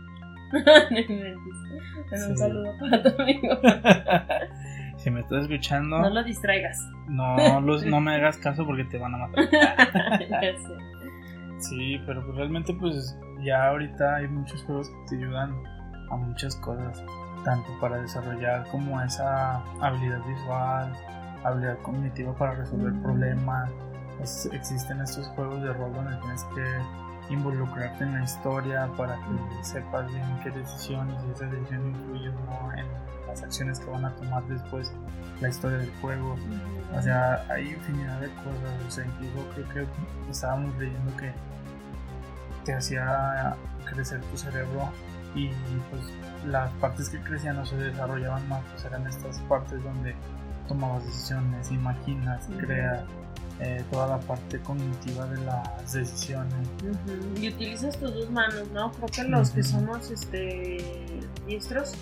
[2.12, 3.58] un saludo para tu amigo.
[4.98, 5.99] si me estás escuchando.
[5.99, 6.78] No lo distraigas.
[7.08, 9.49] No, no me hagas caso porque te van a matar.
[9.52, 11.01] ya sé.
[11.61, 15.53] Sí, pero pues realmente pues ya ahorita hay muchos juegos que te ayudan
[16.09, 17.03] a muchas cosas.
[17.43, 20.93] tanto para desarrollar como esa habilidad visual,
[21.43, 23.69] habilidad cognitiva para resolver problemas.
[24.51, 30.07] existen estos juegos de rol donde tienes que involucrarte en la historia para que sepas
[30.07, 32.85] bien qué decisiones y esa decisión influye en
[33.32, 34.91] las acciones que van a tomar después
[35.40, 36.36] la historia del juego.
[36.95, 38.86] O sea, hay infinidad de cosas.
[38.88, 39.88] O sea, incluso creo
[40.26, 41.34] que estábamos leyendo que
[42.66, 43.56] te hacía
[43.86, 44.90] crecer tu cerebro
[45.34, 45.49] y
[45.90, 46.03] pues
[46.45, 50.14] las partes que crecían o se desarrollaban más pues eran estas partes donde
[50.68, 53.03] tomabas decisiones, imaginas, creas
[53.61, 56.67] eh, toda la parte cognitiva de las decisiones.
[57.39, 58.91] Y utilizas tus dos manos, ¿no?
[58.91, 60.83] Creo que los que somos este,
[61.45, 61.93] diestros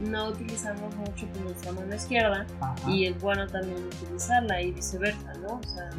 [0.00, 2.46] no utilizamos mucho con nuestra mano izquierda
[2.86, 5.54] y es bueno también utilizarla y viceversa, ¿no?
[5.54, 5.90] O sea,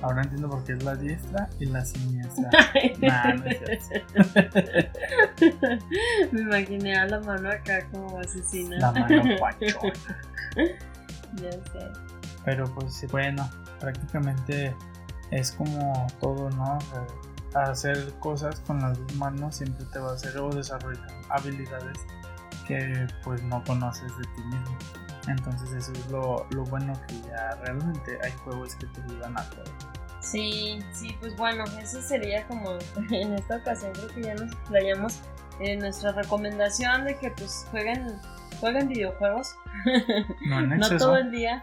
[0.00, 2.48] Ahora entiendo por qué es la diestra y la siniestra.
[6.32, 8.78] Me imaginé a la mano acá como asesina.
[8.78, 9.76] La mano pacho.
[11.34, 11.90] ya sé.
[12.44, 13.50] Pero pues bueno,
[13.80, 14.74] prácticamente
[15.30, 16.78] es como todo, ¿no?
[17.54, 21.98] Hacer cosas con las dos manos siempre te va a hacer o desarrollar habilidades
[22.66, 24.78] que pues no conoces de ti mismo.
[25.28, 29.42] Entonces eso es lo, lo bueno que ya realmente hay juegos que te ayudan a
[29.50, 29.64] todo.
[30.20, 32.72] Sí, sí, pues bueno, eso sería como
[33.10, 35.20] en esta ocasión creo que ya nos explayamos
[35.60, 38.18] en nuestra recomendación de que pues jueguen
[38.60, 39.56] jueguen videojuegos.
[40.46, 41.62] No, en no todo el día.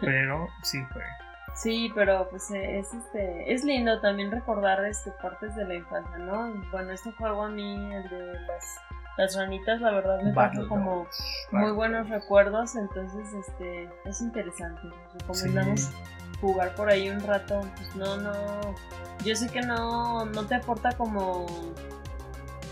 [0.00, 1.10] Pero sí jueguen.
[1.54, 6.52] Sí, pero pues es este es lindo también recordar este partes de la infancia, ¿no?
[6.70, 8.78] Bueno, este juego a mí el de las
[9.18, 11.06] las ranitas la verdad me trajo como
[11.50, 14.80] muy buenos recuerdos, entonces este es interesante.
[15.18, 15.90] recomendamos
[16.40, 18.32] jugar por ahí un rato, pues no no
[19.24, 21.46] yo sé que no no te aporta como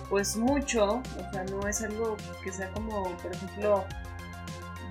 [0.08, 3.84] pues mucho, o sea, no es algo que sea como, por ejemplo,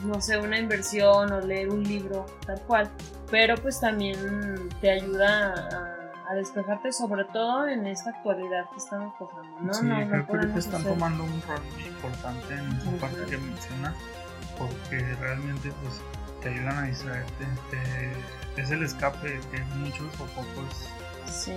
[0.03, 2.89] no sé, una inversión o leer un libro, tal cual,
[3.29, 5.95] pero pues también te ayuda
[6.29, 9.73] a, despejarte, sobre todo en esta actualidad que estamos pasando, ¿no?
[9.73, 13.37] Sí, no, creo que ahorita están tomando un rol muy importante en esa parte que
[13.37, 13.95] mencionas,
[14.57, 16.01] porque realmente pues
[16.41, 17.45] te ayudan a distraerte,
[18.57, 20.89] es el escape que muchos o pocos
[21.31, 21.53] Sí.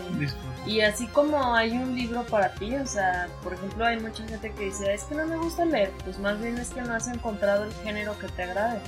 [0.67, 4.53] Y así como hay un libro para ti, o sea, por ejemplo, hay mucha gente
[4.53, 7.09] que dice, es que no me gusta leer, pues más bien es que no has
[7.09, 8.81] encontrado el género que te agrade.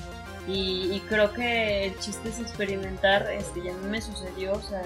[0.48, 4.82] Y, creo que el chiste es experimentar, este, ya a mí me sucedió, o sea,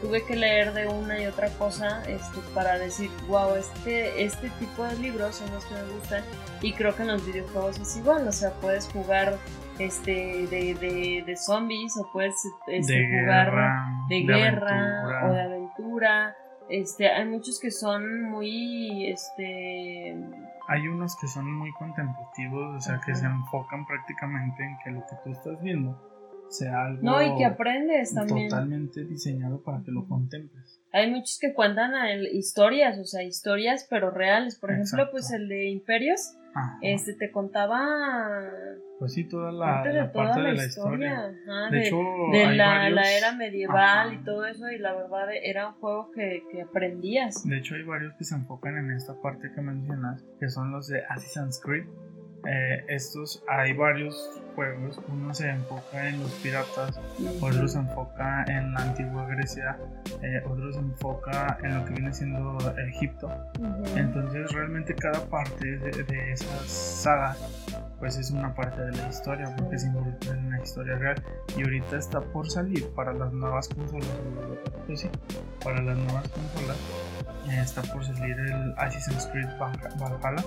[0.00, 4.82] tuve que leer de una y otra cosa este, para decir, wow, este, este tipo
[4.82, 6.24] de libros son los que me gustan.
[6.60, 9.38] Y creo que en los videojuegos es igual, o sea, puedes jugar
[9.78, 12.34] este de, de, de zombies o puedes
[12.66, 13.52] este, jugar
[14.08, 16.36] de, guerra o de aventura.
[16.68, 20.16] Este, hay muchos que son muy este
[20.68, 25.00] hay unos que son muy contemplativos, o sea, que se enfocan prácticamente en que lo
[25.00, 25.96] que tú estás viendo
[26.48, 28.48] sea algo No, y que aprendes también.
[28.48, 30.80] Totalmente diseñado para que lo contemples.
[30.92, 31.92] Hay muchos que cuentan
[32.32, 34.58] historias, o sea, historias pero reales.
[34.58, 36.34] Por ejemplo, pues el de Imperios,
[36.82, 37.84] este te contaba
[38.98, 41.34] pues sí toda la, parte de la historia,
[41.70, 41.98] de, hecho
[42.32, 46.62] de la, era medieval y todo eso y la verdad era un juego que, que,
[46.62, 47.46] aprendías.
[47.46, 50.88] De hecho hay varios que se enfocan en esta parte que mencionas que son los
[50.88, 51.84] de Assassin's Creed
[52.44, 56.98] eh, estos hay varios juegos, uno se enfoca en los piratas,
[57.40, 59.78] otro se enfoca en la antigua Grecia,
[60.22, 62.58] eh, otro se enfoca en lo que viene siendo
[62.88, 63.30] Egipto.
[63.96, 67.38] Entonces realmente cada parte de, de, esas sagas
[67.98, 71.22] pues es una parte de la historia porque se involucra en una historia real.
[71.56, 74.08] Y ahorita está por salir para las nuevas consolas,
[74.86, 75.08] pues sí,
[75.62, 76.76] para las nuevas consolas
[77.50, 80.44] eh, está por salir el Assassin's Creed Valhalla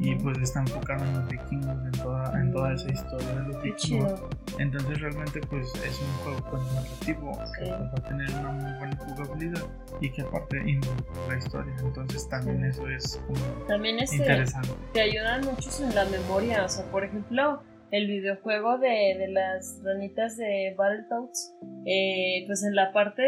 [0.00, 3.62] y pues está enfocado en los vikingos, en toda, en toda esa historia de los
[3.62, 4.20] vikingos.
[4.58, 8.96] Entonces realmente pues es un juego contemplativo que pues, va a tener una muy buena
[8.96, 9.62] jugabilidad
[10.00, 11.74] y que aparte involucra la historia.
[11.80, 14.70] Entonces también eso es como también este, interesante.
[14.92, 19.80] Te ayudan mucho en la memoria, o sea, por ejemplo el videojuego de, de las
[19.82, 21.54] ranitas de Battletoads,
[21.86, 23.22] eh, pues en la parte,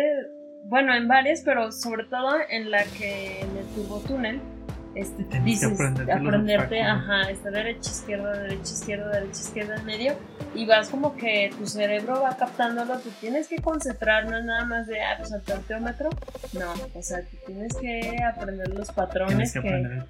[0.64, 4.40] bueno, en varias, pero sobre todo en la que en el turbo túnel
[4.94, 10.14] este, dices, aprenderte, ajá, esta derecha, izquierda, derecha, izquierda, derecha, izquierda, en medio,
[10.54, 14.64] y vas como que tu cerebro va captándolo, tú tienes que concentrar, no es nada
[14.64, 16.10] más de, ah, pues el tanteómetro,
[16.54, 20.02] no, o sea, tú tienes que aprender los patrones que,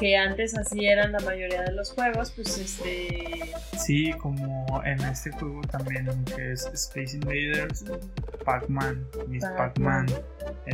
[0.00, 3.52] que, antes así eran la mayoría de los juegos, pues este...
[3.78, 7.84] Sí, como en este juego también, que es Space Invaders,
[8.44, 10.06] Pac-Man, Miss Pac-Man.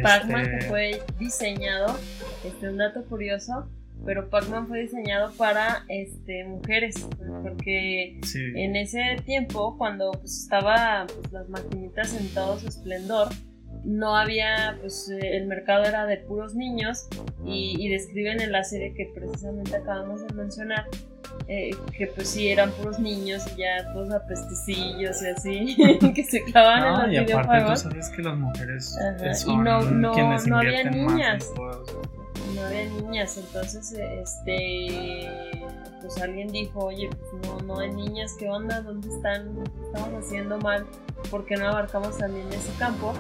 [0.02, 1.98] Pac-Man que este fue diseñado,
[2.44, 3.41] este, un dato curioso,
[4.04, 7.06] pero Pac-Man fue diseñado para este, mujeres,
[7.42, 8.20] porque
[8.54, 13.28] en ese tiempo, cuando pues, estaba pues, las maquinitas en todo su esplendor,
[13.84, 17.08] no había, pues el mercado era de puros niños
[17.44, 20.86] y, describen en la serie que precisamente acabamos de mencionar
[21.48, 25.76] eh, que pues sí eran puros niños y ya todos apestecillos y así
[26.14, 27.46] que se clavaban en los y videojuegos.
[27.46, 28.96] aparte tú sabes que las mujeres
[29.40, 31.50] son y no, no, no había niñas.
[31.58, 32.21] más.
[32.54, 35.28] No había niñas, entonces este
[36.00, 38.80] pues alguien dijo, oye, pues no, no hay niñas, ¿qué onda?
[38.80, 39.54] ¿Dónde están?
[39.54, 40.84] ¿Qué estamos haciendo mal?
[41.30, 43.12] ¿Por qué no abarcamos también ese campo?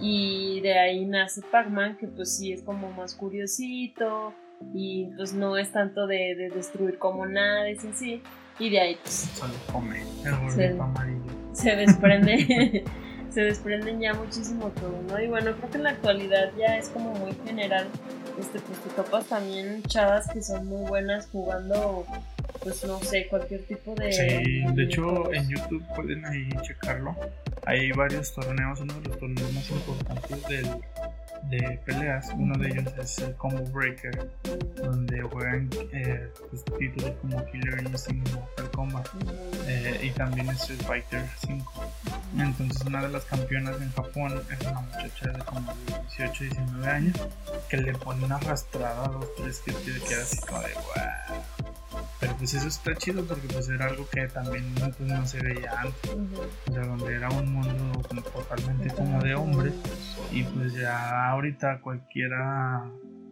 [0.00, 4.32] Y de ahí nace Pac-Man, que pues sí es como más curiosito
[4.74, 8.22] y pues no es tanto de, de destruir como nada, es así.
[8.58, 11.20] Y de ahí pues Solo come el Se- amarillo.
[11.52, 12.84] se desprende,
[13.32, 15.20] se desprenden ya muchísimo todo, ¿no?
[15.20, 17.86] Y bueno, creo que en la actualidad ya es como muy general,
[18.38, 22.04] este, pues te topas también chavas que son muy buenas jugando,
[22.62, 24.12] pues no sé, cualquier tipo de...
[24.12, 27.16] Sí, de hecho en YouTube pueden ahí checarlo.
[27.66, 30.66] Hay varios torneos, uno de los torneos más importantes del,
[31.44, 34.30] de peleas, uno de ellos es el Combo Breaker,
[34.76, 39.08] donde juegan eh, pues, títulos como Killer Instinct, Mortal Kombat
[39.66, 41.72] eh, y también Street Fighter 5.
[42.38, 46.86] Entonces una de las campeonas en Japón es una muchacha de como de 18, 19
[46.86, 47.16] años
[47.68, 51.69] que le pone una arrastrada a los tres que te quedas así como de wow.
[52.20, 55.72] Pero pues eso está chido porque pues era algo que también pues, no se veía
[55.80, 56.42] antes, Ujú.
[56.68, 59.72] o sea, donde era un mundo como totalmente como de hombres
[60.30, 62.90] y pues ya ahorita cualquiera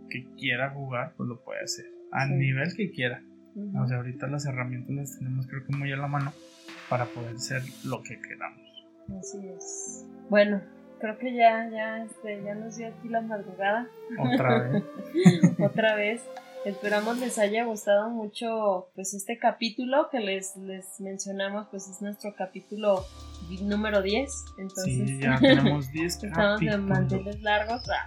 [0.09, 2.33] que quiera jugar pues lo puede hacer a Sí.
[2.33, 3.23] nivel que quiera.
[3.55, 3.83] Ujú.
[3.83, 6.33] O sea, ahorita las herramientas las tenemos creo que muy a la mano
[6.89, 8.67] para poder ser lo que queramos.
[9.21, 10.07] Así es.
[10.31, 10.63] Bueno,
[11.01, 13.87] creo que ya, ya, este, ya nos dio aquí la madrugada.
[14.19, 14.83] Otra vez.
[15.59, 16.23] otra vez.
[16.65, 22.35] Esperamos les haya gustado mucho pues este capítulo que les, les mencionamos, pues es nuestro
[22.37, 23.05] capítulo
[23.63, 24.45] número 10.
[24.59, 26.81] Entonces Sí, ya tenemos 10 estamos capítulos.
[26.81, 27.83] manteles largos.
[27.89, 28.05] Ah,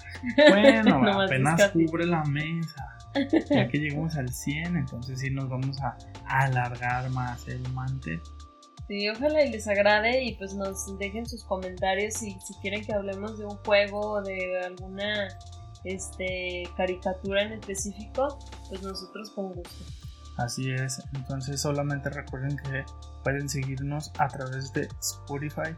[0.49, 1.91] Bueno, Nomás apenas 10 capítulos.
[1.91, 2.87] cubre la mesa.
[3.49, 5.97] Ya que lleguemos al 100, entonces sí nos vamos a
[6.27, 8.21] alargar más el mantel.
[8.87, 12.93] Sí, ojalá y les agrade y pues nos dejen sus comentarios y si quieren que
[12.93, 15.27] hablemos de un juego o de alguna
[15.83, 18.39] este caricatura en específico,
[18.69, 19.85] pues nosotros con gusto.
[20.37, 22.83] Así es, entonces solamente recuerden que
[23.23, 25.75] pueden seguirnos a través de Spotify,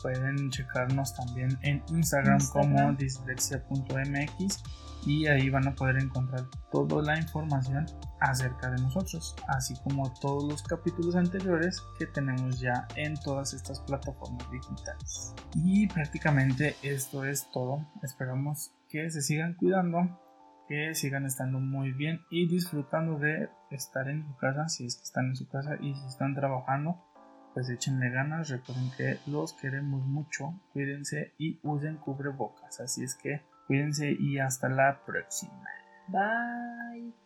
[0.00, 2.96] pueden checarnos también en Instagram, como Instagram.
[2.96, 4.62] dislexia.mx
[5.06, 7.86] y ahí van a poder encontrar toda la información
[8.20, 13.80] acerca de nosotros, así como todos los capítulos anteriores que tenemos ya en todas estas
[13.80, 15.34] plataformas digitales.
[15.54, 20.20] Y prácticamente esto es todo, esperamos que se sigan cuidando
[20.68, 25.04] que sigan estando muy bien y disfrutando de estar en su casa si es que
[25.04, 27.00] están en su casa y si están trabajando
[27.56, 28.50] pues échenle ganas.
[28.50, 30.52] Recuerden que los queremos mucho.
[30.74, 32.80] Cuídense y usen cubrebocas.
[32.80, 35.64] Así es que cuídense y hasta la próxima.
[36.08, 37.25] Bye.